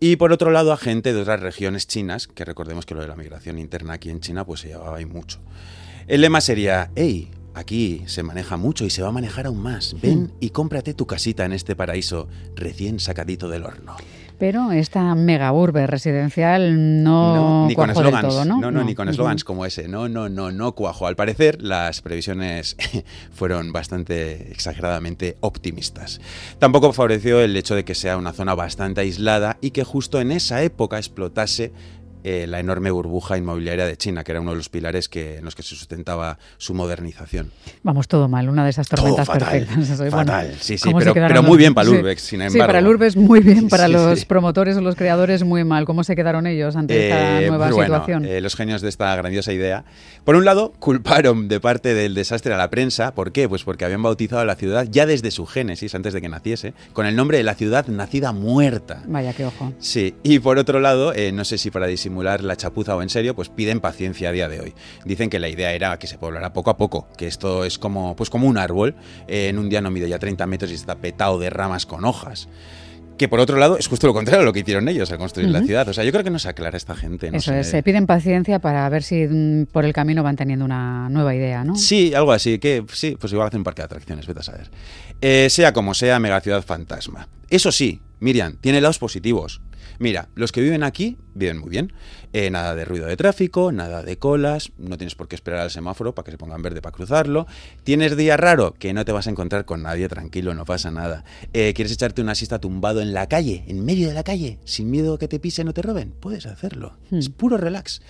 y 0.01 0.17
por 0.17 0.33
otro 0.33 0.51
lado 0.53 0.73
a 0.73 0.79
gente 0.79 1.13
de 1.13 1.21
otras 1.21 1.41
regiones 1.41 1.87
chinas, 1.87 2.29
que 2.29 2.47
recordemos 2.47 2.87
que 2.87 2.95
lo 2.95 3.03
de 3.03 3.09
la 3.09 3.17
migración 3.17 3.59
interna 3.59 3.93
aquí 3.93 4.09
en 4.09 4.21
China 4.21 4.47
pues 4.47 4.61
se 4.61 4.69
llevaba 4.69 4.97
ahí 4.97 5.05
mucho. 5.05 5.39
El 6.09 6.23
lema 6.23 6.41
sería, 6.41 6.91
hey, 6.97 7.31
aquí 7.55 8.03
se 8.07 8.23
maneja 8.23 8.57
mucho 8.57 8.85
y 8.85 8.91
se 8.91 9.03
va 9.03 9.09
a 9.09 9.13
manejar 9.13 9.47
aún 9.47 9.63
más, 9.63 9.97
ven 10.01 10.33
y 10.41 10.51
cómprate 10.51 10.95
tu 10.95 11.07
casita 11.07 11.45
en 11.45 11.53
este 11.53 11.77
paraíso 11.77 12.29
recién 12.55 13.01
sacadito 13.01 13.49
del 13.49 13.65
horno. 13.65 13.97
Pero 14.43 14.73
esta 14.73 15.15
mega 15.15 15.53
urbe 15.53 15.87
residencial 15.87 17.05
no, 17.05 17.69
ni 17.69 17.77
con 17.77 17.91
eslogans, 17.91 18.45
¿no? 18.45 18.73
No, 18.73 18.83
ni 18.83 18.93
con 18.93 19.09
eslogans 19.09 19.45
como 19.45 19.65
ese. 19.65 19.87
No, 19.87 20.09
no, 20.09 20.29
no, 20.29 20.51
no 20.51 20.73
cuajo. 20.73 21.07
Al 21.07 21.15
parecer, 21.15 21.63
las 21.63 22.03
previsiones 22.03 22.77
fueron 23.33 23.71
bastante 23.71 24.51
exageradamente 24.51 25.37
optimistas. 25.39 26.21
Tampoco 26.59 26.93
favoreció 26.93 27.41
el 27.41 27.57
hecho 27.57 27.77
de 27.77 27.85
que 27.85 27.95
sea 27.95 28.17
una 28.17 28.33
zona 28.33 28.57
bastante 28.57 29.03
aislada 29.03 29.59
y 29.61 29.71
que 29.71 29.85
justo 29.85 30.21
en 30.21 30.33
esa 30.33 30.61
época 30.65 30.97
explotase 30.97 31.71
eh, 32.25 32.47
la 32.49 32.61
enorme 32.61 32.91
burbuja 32.91 33.37
inmobiliaria 33.39 33.87
de 33.87 33.97
China, 33.97 34.25
que 34.25 34.33
era 34.33 34.41
uno 34.41 34.51
de 34.53 34.57
los 34.57 34.69
pilares 34.69 35.09
que, 35.09 35.37
en 35.39 35.45
los 35.45 35.55
que 35.55 35.63
se 35.63 35.71
sustentaba 35.77 36.39
su 36.59 36.75
modernización. 36.75 37.51
Vamos, 37.83 38.09
todo 38.09 38.29
mal, 38.29 38.49
una 38.49 38.65
de 38.65 38.71
esas 38.71 38.89
tormentas 38.89 39.27
Todo 39.27 39.35
fatal, 39.41 39.67
perfectas. 39.67 40.11
fatal, 40.11 40.55
sí, 40.61 40.79
sí, 40.79 40.85
¿cómo 40.85 41.01
se 41.01 41.13
pero- 41.13 41.27
pero 41.29 41.43
muy 41.43 41.59
bien 41.59 41.75
para 41.75 41.89
el 41.89 41.95
sí. 41.95 42.01
Urbex, 42.01 42.23
sin 42.23 42.41
Sí, 42.41 42.47
embargo. 42.47 42.67
para 42.67 42.79
el 42.79 42.87
Urbex 42.87 43.17
muy 43.17 43.41
bien, 43.41 43.69
para 43.69 43.87
Sí, 43.87 43.93
los 43.93 44.21
sí. 44.21 44.27
promotores 44.27 44.77
o 44.77 44.81
los 44.81 44.95
creadores 44.95 45.43
muy 45.45 45.65
mal. 45.65 45.85
¿Cómo 45.85 46.05
se 46.05 46.15
quedaron 46.17 46.47
ellos 46.47 46.77
ante 46.77 47.09
esta 47.09 47.41
Eh, 47.43 47.47
nueva 47.49 47.67
pues 47.67 47.77
bueno, 47.77 47.95
situación? 47.95 48.25
eh, 48.25 48.41
los 48.41 48.55
genios 48.55 48.83
de 48.83 48.89
esta 48.89 49.15
grandiosa 49.17 49.53
idea. 49.53 49.85
Por 50.25 50.37
un 50.37 50.45
lado, 50.45 50.73
culparon 50.79 51.49
de 51.49 51.59
parte 51.61 51.95
del 51.95 52.15
desastre 52.15 52.55
a 52.55 52.57
la 52.57 52.71
prensa. 52.71 53.15
¿Por 53.15 53.33
qué? 53.33 53.49
Pues 53.49 53.65
porque 53.65 53.85
habían 53.85 54.03
bautizado 54.03 54.41
a 54.43 54.45
la 54.45 54.55
ciudad 54.55 54.87
ya 54.91 55.07
desde 55.07 55.31
su 55.31 55.47
génesis, 55.47 55.95
antes 55.95 56.13
de 56.13 56.21
que 56.21 56.29
naciese, 56.29 56.75
con 56.93 57.07
el 57.07 57.17
nombre 57.17 57.39
de 57.39 57.45
la 57.45 57.55
ciudad 57.55 57.87
nacida 57.89 58.33
muerta. 58.33 59.03
Vaya, 59.07 59.33
qué 59.33 59.45
ojo. 59.47 59.73
Sí, 59.81 60.15
y 60.23 60.39
por 60.39 60.59
otro 60.59 60.79
lado, 60.81 61.13
no 61.33 61.45
sé 61.45 61.59
si 61.59 61.71
para 61.71 61.87
disimular 61.87 62.12
la 62.21 62.57
chapuza 62.57 62.97
o 62.97 63.03
en 63.03 63.09
serio, 63.09 63.35
pues 63.35 63.49
piden 63.49 63.81
paciencia 63.81 64.29
a 64.29 64.33
día 64.33 64.49
de 64.49 64.61
hoy. 64.61 64.75
Dicen 65.05 65.31
que 65.31 65.39
la 65.39 65.49
idea 65.49 65.73
era 65.73 65.99
que 65.99 66.07
se 66.07 66.19
poblara 66.19 66.53
poco 66.53 66.71
a 66.71 66.77
poco, 66.77 67.09
que 67.17 67.27
esto 67.27 67.65
es 67.65 67.79
como, 67.79 68.17
pues 68.17 68.31
como 68.31 68.47
un 68.49 68.59
árbol, 68.59 68.95
eh, 69.29 69.49
en 69.49 69.59
un 69.59 69.69
día 69.69 69.81
no 69.81 69.91
mide 69.91 70.09
ya 70.09 70.19
30 70.19 70.47
metros 70.47 70.71
y 70.71 70.75
está 70.75 70.97
petado 70.97 71.39
de 71.39 71.51
ramas 71.51 71.87
con 71.87 72.05
hojas. 72.05 72.49
Que 73.19 73.29
por 73.29 73.39
otro 73.41 73.59
lado 73.59 73.79
es 73.79 73.87
justo 73.87 74.07
lo 74.07 74.15
contrario 74.15 74.43
a 74.43 74.45
lo 74.45 74.53
que 74.53 74.61
hicieron 74.61 74.89
ellos 74.89 75.13
al 75.13 75.19
construir 75.19 75.49
la 75.51 75.63
ciudad. 75.63 75.87
O 75.89 75.93
sea, 75.93 76.03
yo 76.03 76.11
creo 76.11 76.25
que 76.25 76.31
no 76.31 76.39
se 76.41 76.49
aclara 76.49 76.77
esta 76.77 76.97
gente. 76.97 77.31
No 77.31 77.37
Eso 77.37 77.53
sé. 77.53 77.61
es, 77.61 77.69
se 77.69 77.83
piden 77.83 78.07
paciencia 78.07 78.59
para 78.59 78.89
ver 78.89 79.03
si 79.03 79.27
mm, 79.29 79.67
por 79.67 79.85
el 79.85 79.93
camino 79.93 80.23
van 80.23 80.35
teniendo 80.35 80.65
una 80.65 81.09
nueva 81.09 81.35
idea, 81.35 81.63
¿no? 81.63 81.77
Sí, 81.77 82.15
algo 82.15 82.33
así, 82.33 82.59
que 82.59 82.85
sí, 82.93 83.17
pues 83.21 83.33
igual 83.33 83.49
hacen 83.49 83.61
un 83.61 83.65
parque 83.65 83.83
de 83.83 83.87
atracciones, 83.87 84.27
vete 84.27 84.41
a 84.41 84.43
saber. 84.43 84.71
Eh, 85.21 85.49
sea 85.51 85.73
como 85.73 85.95
sea, 85.95 86.19
megaciudad 86.19 86.65
fantasma. 86.65 87.29
Eso 87.49 87.71
sí, 87.71 88.01
Miriam, 88.19 88.57
tiene 88.61 88.81
lados 88.81 88.99
positivos. 88.99 89.61
Mira, 89.99 90.29
los 90.35 90.53
que 90.53 90.61
viven 90.61 90.83
aquí 90.83 91.17
viven 91.35 91.59
muy 91.59 91.71
bien. 91.71 91.93
Eh, 92.33 92.51
nada 92.51 92.75
de 92.75 92.85
ruido 92.85 93.07
de 93.07 93.17
tráfico, 93.17 93.73
nada 93.73 94.03
de 94.03 94.19
colas, 94.19 94.73
no 94.79 94.97
tienes 94.97 95.15
por 95.15 95.29
qué 95.29 95.35
esperar 95.35 95.61
al 95.61 95.71
semáforo 95.71 96.15
para 96.15 96.25
que 96.25 96.31
se 96.33 96.39
ponga 96.39 96.57
en 96.57 96.63
verde 96.63 96.81
para 96.81 96.95
cruzarlo. 96.95 97.47
¿Tienes 97.85 98.17
día 98.17 98.37
raro? 98.37 98.75
Que 98.75 98.93
no 98.93 99.05
te 99.05 99.13
vas 99.13 99.27
a 99.27 99.31
encontrar 99.31 99.65
con 99.65 99.83
nadie, 99.83 100.09
tranquilo, 100.09 100.55
no 100.55 100.65
pasa 100.65 100.91
nada. 100.91 101.25
Eh, 101.53 101.73
¿Quieres 101.75 101.93
echarte 101.93 102.23
una 102.23 102.35
siesta 102.35 102.59
tumbado 102.59 103.01
en 103.01 103.13
la 103.13 103.29
calle, 103.29 103.65
en 103.67 103.85
medio 103.85 104.09
de 104.09 104.15
la 104.15 104.25
calle, 104.25 104.59
sin 104.65 104.91
miedo 104.91 105.15
a 105.15 105.19
que 105.19 105.29
te 105.29 105.39
pisen 105.39 105.69
o 105.69 105.75
te 105.75 105.83
roben? 105.83 106.13
Puedes 106.13 106.47
hacerlo. 106.47 106.97
Hmm. 107.11 107.19
Es 107.19 107.29
puro 107.29 107.57
relax. 107.57 108.03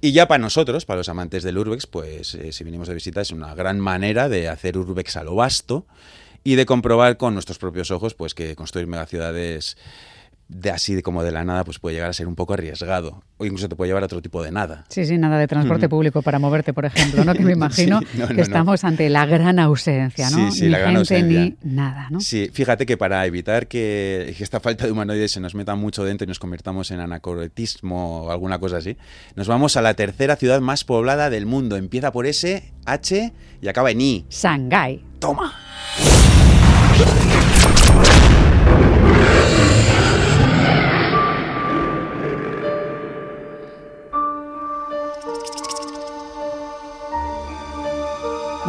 Y 0.00 0.12
ya 0.12 0.28
para 0.28 0.38
nosotros, 0.38 0.84
para 0.84 0.98
los 0.98 1.08
amantes 1.08 1.42
del 1.42 1.58
Urbex, 1.58 1.86
pues 1.86 2.34
eh, 2.34 2.52
si 2.52 2.64
venimos 2.64 2.88
de 2.88 2.94
visita 2.94 3.20
es 3.20 3.32
una 3.32 3.54
gran 3.54 3.80
manera 3.80 4.28
de 4.28 4.48
hacer 4.48 4.78
Urbex 4.78 5.16
a 5.16 5.24
lo 5.24 5.34
vasto 5.34 5.86
y 6.44 6.54
de 6.54 6.66
comprobar 6.66 7.16
con 7.16 7.34
nuestros 7.34 7.58
propios 7.58 7.90
ojos 7.90 8.14
pues 8.14 8.32
que 8.32 8.54
construir 8.54 8.86
megaciudades 8.86 9.76
de 10.48 10.70
así 10.70 10.94
de 10.94 11.02
como 11.02 11.22
de 11.22 11.30
la 11.30 11.44
nada 11.44 11.62
pues 11.64 11.78
puede 11.78 11.94
llegar 11.96 12.08
a 12.08 12.12
ser 12.14 12.26
un 12.26 12.34
poco 12.34 12.54
arriesgado 12.54 13.22
o 13.36 13.44
incluso 13.44 13.68
te 13.68 13.76
puede 13.76 13.90
llevar 13.90 14.02
a 14.02 14.06
otro 14.06 14.22
tipo 14.22 14.42
de 14.42 14.50
nada. 14.50 14.86
Sí, 14.88 15.04
sí, 15.04 15.18
nada 15.18 15.38
de 15.38 15.46
transporte 15.46 15.86
Ujú. 15.86 15.90
público 15.96 16.22
para 16.22 16.38
moverte, 16.38 16.72
por 16.72 16.86
ejemplo, 16.86 17.22
¿no? 17.24 17.34
Que 17.34 17.44
me 17.44 17.52
imagino 17.58 18.00
Sí, 18.00 18.06
no, 18.14 18.22
no, 18.22 18.28
que 18.28 18.34
no. 18.34 18.42
estamos 18.42 18.82
ante 18.84 19.08
la 19.10 19.26
gran 19.26 19.58
ausencia, 19.58 20.30
¿no? 20.30 20.50
Sí, 20.50 20.58
sí, 20.58 20.64
ni 20.64 20.70
la 20.70 20.78
gran 20.78 20.94
gente 20.96 21.14
ausencia. 21.14 21.40
ni 21.40 21.56
nada, 21.74 22.08
¿no? 22.10 22.20
Sí, 22.20 22.48
fíjate 22.52 22.86
que 22.86 22.96
para 22.96 23.24
evitar 23.26 23.68
que, 23.68 24.34
esta 24.40 24.58
falta 24.60 24.86
de 24.86 24.92
humanoides 24.92 25.32
se 25.32 25.40
nos 25.40 25.54
meta 25.54 25.74
mucho 25.74 26.02
dentro 26.04 26.24
y 26.24 26.28
nos 26.28 26.38
convirtamos 26.38 26.90
en 26.90 27.00
anacrotismo 27.00 28.22
o 28.22 28.30
alguna 28.30 28.58
cosa 28.58 28.78
así, 28.78 28.96
nos 29.36 29.46
vamos 29.48 29.76
a 29.76 29.82
la 29.82 29.94
tercera 29.94 30.36
ciudad 30.36 30.60
más 30.60 30.84
poblada 30.84 31.28
del 31.30 31.44
mundo. 31.46 31.76
Empieza 31.76 32.10
por 32.10 32.26
S, 32.26 32.72
H 32.86 33.32
y 33.60 33.68
acaba 33.68 33.90
en 33.90 34.00
I. 34.00 34.26
Shanghái. 34.30 35.04
¡Toma! 35.18 35.52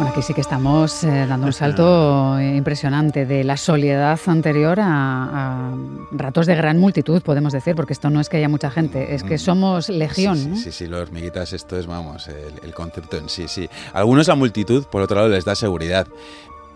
Bueno, 0.00 0.12
aquí 0.12 0.22
sí 0.22 0.32
que 0.32 0.40
estamos 0.40 1.04
eh, 1.04 1.26
dando 1.28 1.48
un 1.48 1.52
salto 1.52 2.40
impresionante 2.56 3.26
de 3.26 3.44
la 3.44 3.58
soledad 3.58 4.18
anterior 4.28 4.80
a, 4.80 5.24
a 5.72 5.74
ratos 6.10 6.46
de 6.46 6.54
gran 6.54 6.78
multitud, 6.78 7.20
podemos 7.20 7.52
decir, 7.52 7.74
porque 7.74 7.92
esto 7.92 8.08
no 8.08 8.18
es 8.18 8.30
que 8.30 8.38
haya 8.38 8.48
mucha 8.48 8.70
gente, 8.70 9.14
es 9.14 9.22
que 9.22 9.36
somos 9.36 9.90
legión. 9.90 10.38
Mm. 10.52 10.56
Sí, 10.56 10.66
¿no? 10.68 10.72
sí, 10.72 10.86
los 10.86 11.02
hormiguitas, 11.02 11.52
esto 11.52 11.78
es, 11.78 11.86
vamos, 11.86 12.28
el, 12.28 12.54
el 12.62 12.72
concepto 12.72 13.18
en 13.18 13.28
sí, 13.28 13.46
sí. 13.46 13.68
Algunos 13.92 14.26
la 14.26 14.36
multitud, 14.36 14.86
por 14.86 15.02
otro 15.02 15.16
lado, 15.16 15.28
les 15.28 15.44
da 15.44 15.54
seguridad. 15.54 16.06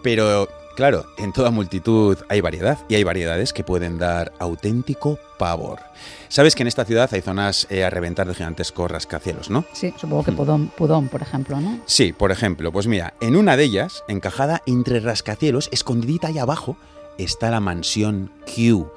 Pero, 0.02 0.47
claro, 0.75 1.07
en 1.19 1.33
toda 1.33 1.50
multitud 1.50 2.16
hay 2.28 2.40
variedad 2.40 2.78
y 2.88 2.95
hay 2.95 3.04
variedades 3.04 3.52
que 3.52 3.64
pueden 3.64 3.99
dar 3.99 4.33
auténtico 4.38 5.19
pavor. 5.38 5.81
Sabes 6.28 6.54
que 6.54 6.62
en 6.62 6.69
esta 6.69 6.85
ciudad 6.85 7.09
hay 7.12 7.21
zonas 7.21 7.66
eh, 7.71 7.85
a 7.85 7.90
reventar 7.90 8.26
de 8.26 8.35
gigantescos 8.35 8.90
rascacielos, 8.90 9.50
¿no? 9.50 9.64
Sí, 9.73 9.95
supongo 9.97 10.25
que 10.25 10.33
Pudón, 10.33 10.69
Pudón, 10.69 11.09
por 11.09 11.23
ejemplo, 11.23 11.61
¿no? 11.61 11.81
Sí, 11.87 12.12
por 12.12 12.33
ejemplo, 12.33 12.73
pues 12.73 12.87
mira, 12.87 13.14
en 13.21 13.37
una 13.37 13.57
de 13.57 13.64
ellas, 13.64 14.04
encajada 14.09 14.62
entre 14.66 15.00
rascacielos, 15.00 15.69
escondidita 15.73 16.28
ahí 16.28 16.38
abajo, 16.38 16.76
está 17.19 17.50
la 17.50 17.61
mansión 17.61 18.31
Q, 18.45 18.90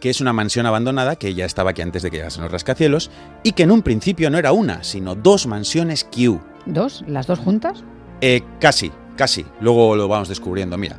que 0.00 0.10
es 0.10 0.20
una 0.20 0.32
mansión 0.32 0.66
abandonada 0.66 1.16
que 1.16 1.34
ya 1.34 1.44
estaba 1.44 1.70
aquí 1.70 1.82
antes 1.82 2.02
de 2.02 2.10
que 2.10 2.18
llegasen 2.18 2.42
los 2.42 2.52
rascacielos 2.52 3.10
y 3.42 3.52
que 3.52 3.64
en 3.64 3.70
un 3.70 3.82
principio 3.82 4.30
no 4.30 4.38
era 4.38 4.52
una, 4.52 4.84
sino 4.84 5.14
dos 5.14 5.46
mansiones 5.46 6.04
Q. 6.04 6.40
¿Dos? 6.66 7.04
¿Las 7.06 7.26
dos 7.26 7.38
juntas? 7.38 7.82
Eh, 8.20 8.42
casi, 8.60 8.92
casi. 9.16 9.44
Luego 9.60 9.96
lo 9.96 10.08
vamos 10.08 10.28
descubriendo. 10.28 10.78
Mira, 10.78 10.96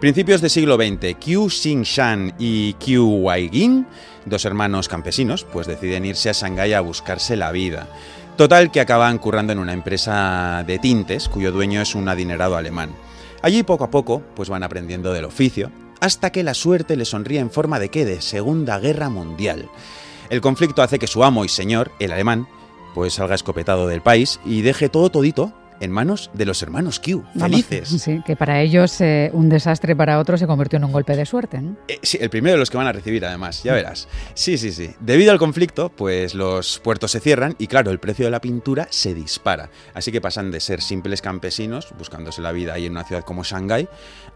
principios 0.00 0.40
del 0.40 0.50
siglo 0.50 0.76
XX, 0.76 1.16
Qiu 1.18 1.48
Xingshan 1.48 2.34
y 2.38 2.74
Qiu 2.74 3.06
Waiging, 3.06 3.86
dos 4.26 4.44
hermanos 4.44 4.88
campesinos, 4.88 5.44
pues 5.44 5.66
deciden 5.66 6.04
irse 6.04 6.30
a 6.30 6.32
Shanghái 6.32 6.72
a 6.72 6.80
buscarse 6.80 7.36
la 7.36 7.52
vida. 7.52 7.88
Total 8.36 8.70
que 8.70 8.80
acaban 8.80 9.18
currando 9.18 9.52
en 9.52 9.58
una 9.58 9.72
empresa 9.72 10.64
de 10.66 10.78
tintes, 10.78 11.28
cuyo 11.28 11.52
dueño 11.52 11.82
es 11.82 11.94
un 11.94 12.08
adinerado 12.08 12.56
alemán. 12.56 12.90
Allí 13.42 13.62
poco 13.62 13.84
a 13.84 13.90
poco, 13.90 14.22
pues 14.34 14.48
van 14.48 14.62
aprendiendo 14.62 15.12
del 15.12 15.26
oficio, 15.26 15.70
hasta 16.00 16.30
que 16.30 16.42
la 16.42 16.54
suerte 16.54 16.96
les 16.96 17.10
sonríe 17.10 17.38
en 17.38 17.50
forma 17.50 17.78
de 17.78 17.90
qué, 17.90 18.04
de 18.04 18.22
Segunda 18.22 18.78
Guerra 18.78 19.08
Mundial. 19.08 19.68
El 20.30 20.40
conflicto 20.40 20.82
hace 20.82 20.98
que 20.98 21.06
su 21.06 21.22
amo 21.22 21.44
y 21.44 21.48
señor, 21.48 21.92
el 22.00 22.12
alemán, 22.12 22.48
pues 22.94 23.14
salga 23.14 23.34
escopetado 23.34 23.86
del 23.86 24.02
país 24.02 24.40
y 24.44 24.62
deje 24.62 24.88
todo 24.88 25.10
todito 25.10 25.52
en 25.82 25.90
manos 25.90 26.30
de 26.32 26.46
los 26.46 26.62
hermanos 26.62 27.00
Q. 27.00 27.24
Vamos, 27.34 27.64
Felices. 27.64 27.88
Sí, 28.02 28.22
que 28.24 28.36
para 28.36 28.60
ellos 28.60 29.00
eh, 29.00 29.30
un 29.32 29.48
desastre 29.48 29.94
para 29.94 30.18
otros 30.18 30.40
se 30.40 30.46
convirtió 30.46 30.76
en 30.76 30.84
un 30.84 30.92
golpe 30.92 31.16
de 31.16 31.26
suerte, 31.26 31.60
¿no? 31.60 31.76
Eh, 31.88 31.98
sí, 32.02 32.18
el 32.20 32.30
primero 32.30 32.54
de 32.54 32.58
los 32.58 32.70
que 32.70 32.76
van 32.76 32.86
a 32.86 32.92
recibir, 32.92 33.24
además, 33.24 33.62
ya 33.62 33.74
verás. 33.74 34.08
Sí, 34.34 34.58
sí, 34.58 34.72
sí. 34.72 34.94
Debido 35.00 35.32
al 35.32 35.38
conflicto, 35.38 35.90
pues 35.90 36.34
los 36.34 36.78
puertos 36.78 37.10
se 37.10 37.20
cierran 37.20 37.54
y, 37.58 37.66
claro, 37.66 37.90
el 37.90 37.98
precio 37.98 38.24
de 38.24 38.30
la 38.30 38.40
pintura 38.40 38.86
se 38.90 39.12
dispara. 39.12 39.70
Así 39.94 40.12
que 40.12 40.20
pasan 40.20 40.50
de 40.50 40.60
ser 40.60 40.80
simples 40.80 41.20
campesinos, 41.20 41.88
buscándose 41.98 42.40
la 42.42 42.52
vida 42.52 42.74
ahí 42.74 42.86
en 42.86 42.92
una 42.92 43.04
ciudad 43.04 43.24
como 43.24 43.42
Shanghái, 43.42 43.88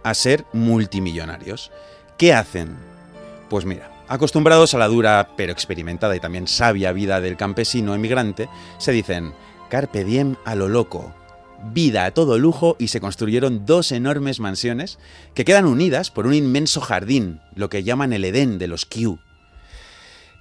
a 0.03 0.15
ser 0.15 0.45
multimillonarios. 0.53 1.71
¿Qué 2.19 2.35
hacen? 2.35 2.77
Pues 3.49 3.65
mira, 3.65 3.91
acostumbrados 4.09 4.75
a 4.75 4.79
la 4.79 4.89
dura 4.89 5.31
pero 5.37 5.53
experimentada 5.53 6.17
y 6.17 6.21
también 6.21 6.49
sabia 6.49 6.93
vida 6.93 7.21
del 7.21 7.37
campesino 7.37 7.95
emigrante, 7.95 8.49
se 8.79 8.93
dicen 8.93 9.33
carpe 9.69 10.05
diem 10.05 10.37
a 10.45 10.55
lo 10.55 10.69
loco, 10.69 11.13
vida 11.73 12.05
a 12.05 12.11
todo 12.13 12.39
lujo 12.39 12.77
y 12.79 12.89
se 12.89 13.01
construyeron 13.01 13.67
dos 13.67 13.93
enormes 13.93 14.41
mansiones 14.41 14.99
que 15.35 15.45
quedan 15.45 15.67
unidas 15.67 16.11
por 16.11 16.27
un 16.27 16.35
inmenso 16.35 16.81
jardín, 16.81 17.41
lo 17.55 17.69
que 17.69 17.83
llaman 17.85 18.13
el 18.13 18.25
Edén 18.25 18.59
de 18.59 18.69
los 18.69 18.87
Q. 18.87 19.19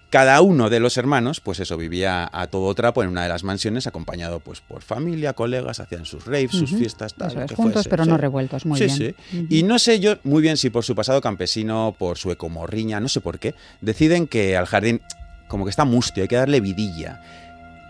Cada 0.09 0.39
uno 0.41 0.69
de 0.69 0.79
los 0.79 0.97
hermanos, 0.97 1.41
pues 1.41 1.59
eso, 1.59 1.75
vivía 1.75 2.29
a 2.31 2.47
todo 2.47 2.73
trapo 2.73 3.03
en 3.03 3.09
una 3.09 3.23
de 3.23 3.29
las 3.29 3.43
mansiones, 3.43 3.85
acompañado 3.85 4.39
pues 4.39 4.61
por 4.61 4.81
familia, 4.81 5.33
colegas, 5.33 5.79
hacían 5.79 6.05
sus 6.05 6.25
raves, 6.25 6.51
sus 6.51 6.69
fiestas, 6.69 7.15
tal. 7.15 7.29
Eso 7.29 7.39
lo 7.39 7.45
es, 7.45 7.49
que 7.49 7.55
juntos 7.55 7.73
fuese, 7.73 7.89
pero 7.89 8.05
no 8.05 8.15
revueltos, 8.15 8.65
muy 8.65 8.79
sí, 8.79 8.85
bien. 8.85 9.15
sí. 9.29 9.47
Y 9.49 9.63
no 9.63 9.77
sé 9.77 9.99
yo 9.99 10.15
muy 10.23 10.41
bien 10.41 10.55
si 10.55 10.69
por 10.69 10.85
su 10.85 10.95
pasado 10.95 11.19
campesino, 11.19 11.95
por 11.97 12.17
su 12.17 12.31
ecomorriña, 12.31 13.01
no 13.01 13.09
sé 13.09 13.19
por 13.19 13.39
qué, 13.39 13.55
deciden 13.81 14.27
que 14.27 14.55
al 14.55 14.67
jardín 14.67 15.01
como 15.47 15.65
que 15.65 15.69
está 15.69 15.85
mustio, 15.85 16.23
hay 16.23 16.27
que 16.27 16.35
darle 16.35 16.59
vidilla. 16.59 17.21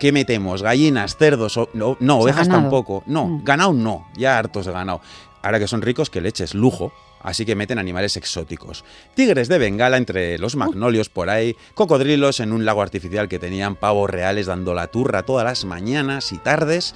¿Qué 0.00 0.12
metemos? 0.12 0.62
¿Gallinas, 0.62 1.16
cerdos? 1.16 1.56
O, 1.56 1.68
no, 1.74 1.96
no 2.00 2.18
ovejas 2.18 2.46
ganado. 2.48 2.62
tampoco. 2.64 3.02
No, 3.06 3.26
Mm. 3.26 3.44
ganado 3.44 3.72
no, 3.72 4.06
ya 4.16 4.38
hartos 4.38 4.66
de 4.66 4.72
ganado. 4.72 5.00
Ahora 5.42 5.58
que 5.58 5.68
son 5.68 5.80
ricos, 5.82 6.10
que 6.10 6.20
leches, 6.20 6.54
lujo. 6.54 6.92
Así 7.22 7.44
que 7.44 7.56
meten 7.56 7.78
animales 7.80 8.16
exóticos. 8.16 8.84
Tigres 9.14 9.48
de 9.48 9.58
Bengala 9.58 9.96
entre 9.96 10.38
los 10.38 10.54
magnolios 10.54 11.08
por 11.08 11.28
ahí, 11.28 11.56
cocodrilos 11.74 12.38
en 12.38 12.52
un 12.52 12.64
lago 12.64 12.82
artificial 12.82 13.26
que 13.28 13.40
tenían 13.40 13.74
pavos 13.74 14.08
reales 14.10 14.46
dando 14.46 14.74
la 14.74 14.86
turra 14.88 15.24
todas 15.24 15.44
las 15.44 15.64
mañanas 15.64 16.30
y 16.32 16.38
tardes. 16.38 16.94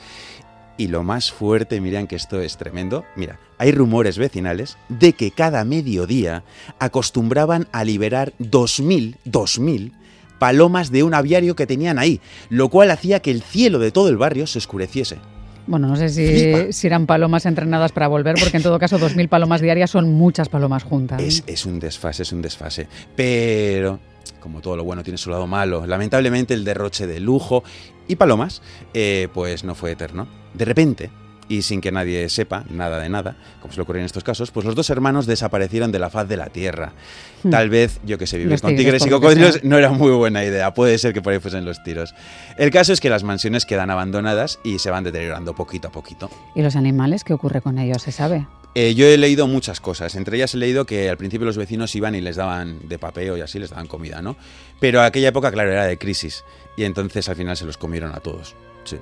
Y 0.77 0.87
lo 0.87 1.03
más 1.03 1.33
fuerte, 1.33 1.81
miren 1.81 2.07
que 2.07 2.15
esto 2.17 2.41
es 2.41 2.57
tremendo, 2.59 3.05
mira, 3.17 3.41
hay 3.59 3.73
rumores 3.73 4.19
vecinales 4.19 4.79
de 4.89 5.15
que 5.15 5.31
cada 5.33 5.65
mediodía 5.65 6.45
acostumbraban 6.79 7.67
a 7.73 7.83
liberar 7.85 8.33
2.000, 8.39 9.17
2.000 9.25 9.93
palomas 10.41 10.91
de 10.91 11.05
un 11.05 11.15
aviario 11.15 11.55
que 11.55 11.69
tenían 11.69 12.01
ahí, 12.01 12.21
lo 12.49 12.69
cual 12.69 12.91
hacía 12.91 13.21
que 13.21 13.31
el 13.31 13.43
cielo 13.43 13.79
de 13.79 13.93
todo 13.93 14.09
el 14.09 14.17
barrio 14.17 14.49
se 14.49 14.59
oscureciese. 14.59 15.19
Bueno, 15.69 15.87
no 15.87 15.95
sé 15.95 16.09
si, 16.09 16.73
si, 16.73 16.87
eran 16.89 17.07
palomas 17.07 17.47
entrenadas 17.47 17.93
para 17.93 18.09
volver, 18.09 18.35
porque 18.41 18.57
en 18.57 18.63
todo 18.65 18.81
caso 18.81 18.99
2.000 18.99 19.29
palomas 19.29 19.61
diarias 19.61 19.91
son 19.91 20.13
muchas 20.13 20.49
palomas 20.49 20.83
juntas. 20.83 21.23
Es, 21.23 21.45
es 21.47 21.65
un 21.65 21.79
desfase, 21.79 22.25
es 22.25 22.33
un 22.33 22.43
desfase. 22.43 22.89
Pero 23.15 24.01
como 24.41 24.61
todo 24.61 24.77
lo 24.77 24.85
bueno 24.85 25.05
tiene 25.05 25.19
su 25.19 25.31
lado 25.31 25.47
malo. 25.47 25.87
Lamentablemente 25.87 26.55
el 26.55 26.65
derroche 26.65 27.07
de 27.07 27.21
lujo 27.21 27.63
y 28.09 28.17
palomas, 28.17 28.63
eh, 28.95 29.29
pues 29.33 29.63
no 29.63 29.75
fue 29.75 29.93
eterno. 29.93 30.27
De 30.55 30.65
repente, 30.65 31.11
y 31.51 31.63
sin 31.63 31.81
que 31.81 31.91
nadie 31.91 32.29
sepa 32.29 32.65
nada 32.71 33.01
de 33.01 33.09
nada, 33.09 33.35
como 33.61 33.75
le 33.75 33.83
ocurre 33.83 33.99
en 33.99 34.05
estos 34.07 34.23
casos, 34.23 34.53
pues 34.53 34.65
los 34.65 34.77
dos 34.77 34.89
hermanos 34.89 35.27
desaparecieron 35.27 35.91
de 35.91 35.99
la 35.99 36.09
faz 36.09 36.29
de 36.29 36.37
la 36.37 36.47
tierra. 36.47 36.93
Hmm. 37.43 37.51
Tal 37.51 37.69
vez, 37.69 38.01
yo 38.05 38.19
que 38.19 38.29
sé, 38.29 38.39
vivir 38.39 38.61
con 38.61 38.77
tigres 38.77 39.05
y 39.05 39.11
cocodrilos 39.11 39.65
no 39.65 39.77
era 39.77 39.91
muy 39.91 40.13
buena 40.13 40.45
idea. 40.45 40.73
Puede 40.73 40.97
ser 40.97 41.13
que 41.13 41.21
por 41.21 41.33
ahí 41.33 41.41
fuesen 41.41 41.65
los 41.65 41.83
tiros. 41.83 42.15
El 42.57 42.71
caso 42.71 42.93
es 42.93 43.01
que 43.01 43.11
las 43.11 43.25
mansiones 43.25 43.67
quedan 43.67 43.91
abandonadas 43.91 44.61
y 44.63 44.79
se 44.79 44.91
van 44.91 45.03
deteriorando 45.03 45.53
poquito 45.53 45.89
a 45.89 45.91
poquito. 45.91 46.31
¿Y 46.55 46.63
los 46.63 46.77
animales? 46.77 47.25
¿Qué 47.25 47.35
ocurre 47.35 47.61
con 47.61 47.79
ellos? 47.79 48.03
¿Se 48.03 48.13
sabe? 48.13 48.47
Eh, 48.77 48.95
yo 48.95 49.07
he 49.07 49.19
leído 49.19 49.49
muchas 49.49 49.81
cosas. 49.81 50.15
Entre 50.15 50.37
ellas 50.37 50.55
he 50.55 50.57
leído 50.57 50.87
que 50.87 51.11
al 51.11 51.17
principio 51.17 51.47
los 51.47 51.57
vecinos 51.57 51.93
iban 51.97 52.15
y 52.15 52.21
les 52.21 52.37
daban 52.37 52.89
de 52.89 52.97
papeo 53.01 53.37
y 53.37 53.41
así 53.41 53.59
les 53.59 53.71
daban 53.71 53.89
comida, 53.89 54.23
¿no? 54.23 54.37
Pero 54.79 55.03
aquella 55.03 55.31
época, 55.31 55.51
claro, 55.51 55.73
era 55.73 55.85
de 55.85 55.99
crisis. 55.99 56.45
Y 56.77 56.85
entonces 56.85 57.29
al 57.29 57.35
final 57.35 57.57
se 57.57 57.65
los 57.65 57.77
comieron 57.77 58.13
a 58.13 58.21
todos. 58.21 58.55
Sí. 58.85 58.99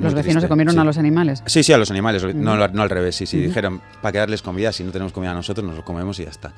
¿Los 0.00 0.14
vecinos 0.14 0.42
se 0.42 0.48
comieron 0.48 0.78
a 0.78 0.84
los 0.84 0.98
animales? 0.98 1.42
Sí, 1.46 1.62
sí, 1.62 1.72
a 1.72 1.78
los 1.78 1.90
animales, 1.90 2.22
no, 2.34 2.56
no, 2.56 2.82
al 2.82 2.90
revés, 2.90 3.16
sí, 3.16 3.26
sí. 3.26 3.38
Dijeron, 3.38 3.80
para 4.00 4.12
quedarles 4.12 4.42
comida, 4.42 4.72
si 4.72 4.84
no 4.84 4.92
tenemos 4.92 5.12
comida 5.12 5.34
nosotros, 5.34 5.66
nos 5.66 5.76
lo 5.76 5.84
comemos 5.84 6.18
y 6.20 6.24
ya 6.24 6.30
está. 6.30 6.52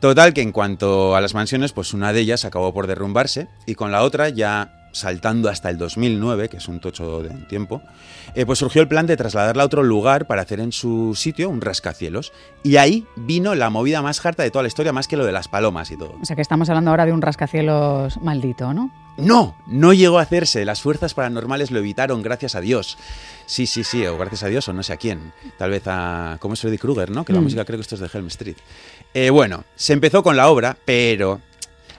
Total, 0.00 0.32
que 0.32 0.42
en 0.42 0.52
cuanto 0.52 1.16
a 1.16 1.20
las 1.20 1.34
mansiones, 1.34 1.72
pues 1.72 1.94
una 1.94 2.12
de 2.12 2.20
ellas 2.20 2.44
acabó 2.44 2.72
por 2.72 2.86
derrumbarse 2.86 3.48
y 3.66 3.74
con 3.74 3.92
la 3.92 4.02
otra 4.02 4.28
ya 4.28 4.83
saltando 4.94 5.50
hasta 5.50 5.70
el 5.70 5.76
2009, 5.76 6.48
que 6.48 6.58
es 6.58 6.68
un 6.68 6.80
tocho 6.80 7.22
de 7.22 7.30
tiempo, 7.46 7.82
eh, 8.34 8.46
pues 8.46 8.60
surgió 8.60 8.80
el 8.80 8.88
plan 8.88 9.06
de 9.06 9.16
trasladarla 9.16 9.64
a 9.64 9.66
otro 9.66 9.82
lugar 9.82 10.26
para 10.26 10.42
hacer 10.42 10.60
en 10.60 10.72
su 10.72 11.14
sitio 11.14 11.50
un 11.50 11.60
rascacielos. 11.60 12.32
Y 12.62 12.76
ahí 12.76 13.06
vino 13.16 13.54
la 13.54 13.70
movida 13.70 14.00
más 14.02 14.24
harta 14.24 14.42
de 14.42 14.50
toda 14.50 14.62
la 14.62 14.68
historia, 14.68 14.92
más 14.92 15.08
que 15.08 15.16
lo 15.16 15.26
de 15.26 15.32
las 15.32 15.48
palomas 15.48 15.90
y 15.90 15.96
todo. 15.96 16.16
O 16.22 16.24
sea 16.24 16.36
que 16.36 16.42
estamos 16.42 16.68
hablando 16.70 16.90
ahora 16.90 17.06
de 17.06 17.12
un 17.12 17.22
rascacielos 17.22 18.20
maldito, 18.22 18.72
¿no? 18.72 18.90
No, 19.16 19.56
no 19.66 19.92
llegó 19.92 20.18
a 20.18 20.22
hacerse. 20.22 20.64
Las 20.64 20.80
fuerzas 20.80 21.14
paranormales 21.14 21.70
lo 21.70 21.78
evitaron, 21.78 22.22
gracias 22.22 22.54
a 22.54 22.60
Dios. 22.60 22.98
Sí, 23.46 23.66
sí, 23.66 23.84
sí, 23.84 24.04
o 24.06 24.16
gracias 24.16 24.42
a 24.42 24.48
Dios, 24.48 24.68
o 24.68 24.72
no 24.72 24.82
sé 24.82 24.92
a 24.92 24.96
quién. 24.96 25.32
Tal 25.58 25.70
vez 25.70 25.82
a. 25.86 26.38
¿Cómo 26.40 26.54
es 26.54 26.60
Freddy 26.60 26.78
Krueger, 26.78 27.10
no? 27.10 27.24
Que 27.24 27.32
la 27.32 27.40
mm. 27.40 27.44
música 27.44 27.64
creo 27.64 27.78
que 27.78 27.82
esto 27.82 27.94
es 27.94 28.00
de 28.00 28.10
Helm 28.12 28.26
Street. 28.28 28.56
Eh, 29.12 29.30
bueno, 29.30 29.64
se 29.76 29.92
empezó 29.92 30.22
con 30.22 30.36
la 30.36 30.48
obra, 30.48 30.76
pero 30.84 31.40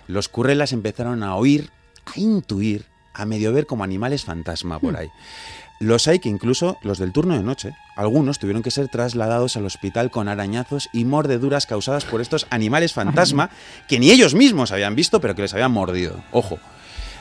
los 0.07 0.27
currelas 0.27 0.73
empezaron 0.73 1.23
a 1.23 1.35
oír 1.35 1.69
a 2.15 2.19
intuir, 2.19 2.85
a 3.13 3.25
medio 3.25 3.53
ver 3.53 3.65
como 3.65 3.83
animales 3.83 4.23
fantasma 4.23 4.79
por 4.79 4.93
hmm. 4.93 4.97
ahí. 4.97 5.11
Los 5.79 6.07
hay 6.07 6.19
que 6.19 6.29
incluso, 6.29 6.77
los 6.83 6.99
del 6.99 7.11
turno 7.11 7.35
de 7.35 7.43
noche, 7.43 7.75
algunos 7.97 8.39
tuvieron 8.39 8.63
que 8.63 8.71
ser 8.71 8.87
trasladados 8.87 9.57
al 9.57 9.65
hospital 9.65 10.09
con 10.09 10.29
arañazos 10.29 10.89
y 10.93 11.03
mordeduras 11.03 11.65
causadas 11.65 12.05
por 12.05 12.21
estos 12.21 12.47
animales 12.49 12.93
fantasma 12.93 13.49
que 13.89 13.99
ni 13.99 14.09
ellos 14.09 14.35
mismos 14.35 14.71
habían 14.71 14.95
visto, 14.95 15.19
pero 15.19 15.35
que 15.35 15.41
les 15.41 15.53
habían 15.53 15.71
mordido. 15.71 16.23
Ojo. 16.31 16.59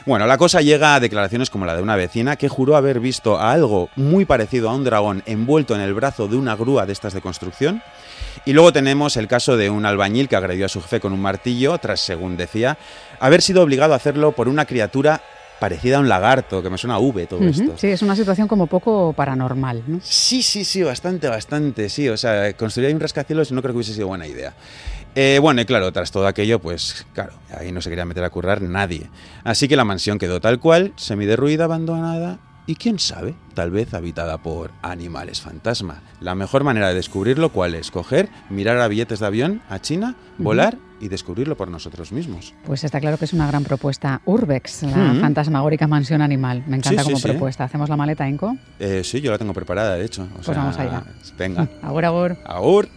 Bueno, 0.05 0.27
la 0.27 0.37
cosa 0.37 0.61
llega 0.61 0.93
a 0.93 0.99
declaraciones 0.99 1.49
como 1.49 1.65
la 1.65 1.75
de 1.75 1.81
una 1.81 1.95
vecina 1.95 2.35
que 2.35 2.47
juró 2.47 2.75
haber 2.75 2.99
visto 2.99 3.39
a 3.39 3.51
algo 3.51 3.89
muy 3.95 4.25
parecido 4.25 4.69
a 4.69 4.75
un 4.75 4.83
dragón 4.83 5.23
envuelto 5.25 5.73
en 5.73 5.81
el 5.81 5.95
brazo 5.95 6.27
de 6.27 6.35
una 6.35 6.55
grúa 6.55 6.85
de 6.85 6.93
estas 6.93 7.15
de 7.15 7.21
construcción. 7.21 7.81
Y 8.45 8.53
luego 8.53 8.71
tenemos 8.71 9.17
el 9.17 9.27
caso 9.27 9.57
de 9.57 9.71
un 9.71 9.83
albañil 9.83 10.29
que 10.29 10.35
agredió 10.35 10.67
a 10.67 10.69
su 10.69 10.79
jefe 10.79 10.99
con 10.99 11.11
un 11.11 11.21
martillo, 11.21 11.79
tras, 11.79 12.01
según 12.01 12.37
decía, 12.37 12.77
haber 13.19 13.41
sido 13.41 13.63
obligado 13.63 13.93
a 13.93 13.95
hacerlo 13.95 14.33
por 14.33 14.47
una 14.47 14.65
criatura 14.65 15.21
parecida 15.59 15.97
a 15.97 16.01
un 16.01 16.09
lagarto, 16.09 16.61
que 16.61 16.69
me 16.69 16.77
suena 16.77 16.95
a 16.95 16.99
V 16.99 17.25
todo 17.25 17.41
esto. 17.41 17.75
Sí, 17.75 17.87
es 17.87 18.03
una 18.03 18.15
situación 18.15 18.47
como 18.47 18.67
poco 18.67 19.13
paranormal, 19.13 19.83
¿no? 19.87 19.99
Sí, 20.03 20.43
sí, 20.43 20.63
sí, 20.65 20.83
bastante, 20.83 21.27
bastante, 21.29 21.89
sí. 21.89 22.09
O 22.09 22.17
sea, 22.17 22.53
construir 22.53 22.89
ahí 22.89 22.93
un 22.93 22.99
rascacielos 22.99 23.51
no 23.51 23.61
creo 23.61 23.73
que 23.73 23.77
hubiese 23.77 23.93
sido 23.93 24.07
buena 24.07 24.27
idea. 24.27 24.53
Eh, 25.15 25.39
bueno, 25.41 25.61
y 25.61 25.65
claro, 25.65 25.91
tras 25.93 26.11
todo 26.11 26.27
aquello, 26.27 26.59
pues 26.59 27.05
claro, 27.13 27.33
ahí 27.57 27.71
no 27.71 27.81
se 27.81 27.89
quería 27.89 28.05
meter 28.05 28.23
a 28.23 28.29
currar 28.29 28.61
nadie. 28.61 29.09
Así 29.43 29.67
que 29.67 29.75
la 29.77 29.85
mansión 29.85 30.19
quedó 30.19 30.41
tal 30.41 30.59
cual, 30.59 30.93
semiderruida, 30.97 31.65
abandonada 31.65 32.39
y 32.67 32.75
quién 32.75 32.99
sabe, 32.99 33.35
tal 33.53 33.71
vez 33.71 33.93
habitada 33.93 34.39
por 34.39 34.71
animales 34.81 35.39
fantasma. 35.39 36.01
La 36.19 36.35
mejor 36.35 36.63
manera 36.63 36.89
de 36.89 36.95
descubrirlo, 36.95 37.49
¿cuál 37.49 37.75
es? 37.75 37.91
Coger, 37.91 38.27
mirar 38.49 38.77
a 38.79 38.87
billetes 38.87 39.19
de 39.19 39.25
avión 39.25 39.61
a 39.69 39.79
China, 39.79 40.15
volar 40.37 40.77
y 40.99 41.07
descubrirlo 41.09 41.55
por 41.55 41.69
nosotros 41.69 42.11
mismos. 42.11 42.53
Pues 42.65 42.83
está 42.83 42.99
claro 42.99 43.17
que 43.17 43.25
es 43.25 43.33
una 43.33 43.47
gran 43.47 43.63
propuesta. 43.63 44.21
Urbex, 44.25 44.83
la 44.83 45.15
fantasmagórica 45.21 45.87
mansión 45.87 46.21
animal. 46.21 46.63
Me 46.67 46.77
encanta 46.77 47.03
como 47.03 47.19
propuesta. 47.19 47.65
¿Hacemos 47.65 47.87
la 47.89 47.97
maleta, 47.97 48.27
Inco? 48.27 48.57
Eh, 48.79 49.01
sí, 49.03 49.21
yo 49.21 49.31
la 49.31 49.37
tengo 49.37 49.53
preparada, 49.53 49.95
de 49.95 50.05
hecho. 50.05 50.27
pues 50.43 50.57
vamos 50.57 50.77
allá. 50.77 51.03
Venga. 51.37 51.67
Agur, 51.81 52.05
agur. 52.05 52.37
Agur. 52.45 52.89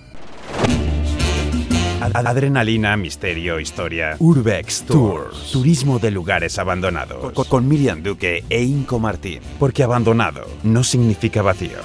Adrenalina, 2.14 2.96
misterio, 2.96 3.60
historia. 3.60 4.16
Urbex 4.18 4.82
Tours. 4.84 5.52
Turismo 5.52 5.98
de 5.98 6.10
lugares 6.10 6.58
abandonados. 6.58 7.32
Con, 7.32 7.44
con 7.44 7.68
Miriam 7.68 8.02
Duque 8.02 8.44
e 8.48 8.62
Inco 8.62 8.98
Martín. 8.98 9.40
Porque 9.58 9.82
abandonado 9.82 10.46
no 10.62 10.84
significa 10.84 11.42
vacío. 11.42 11.78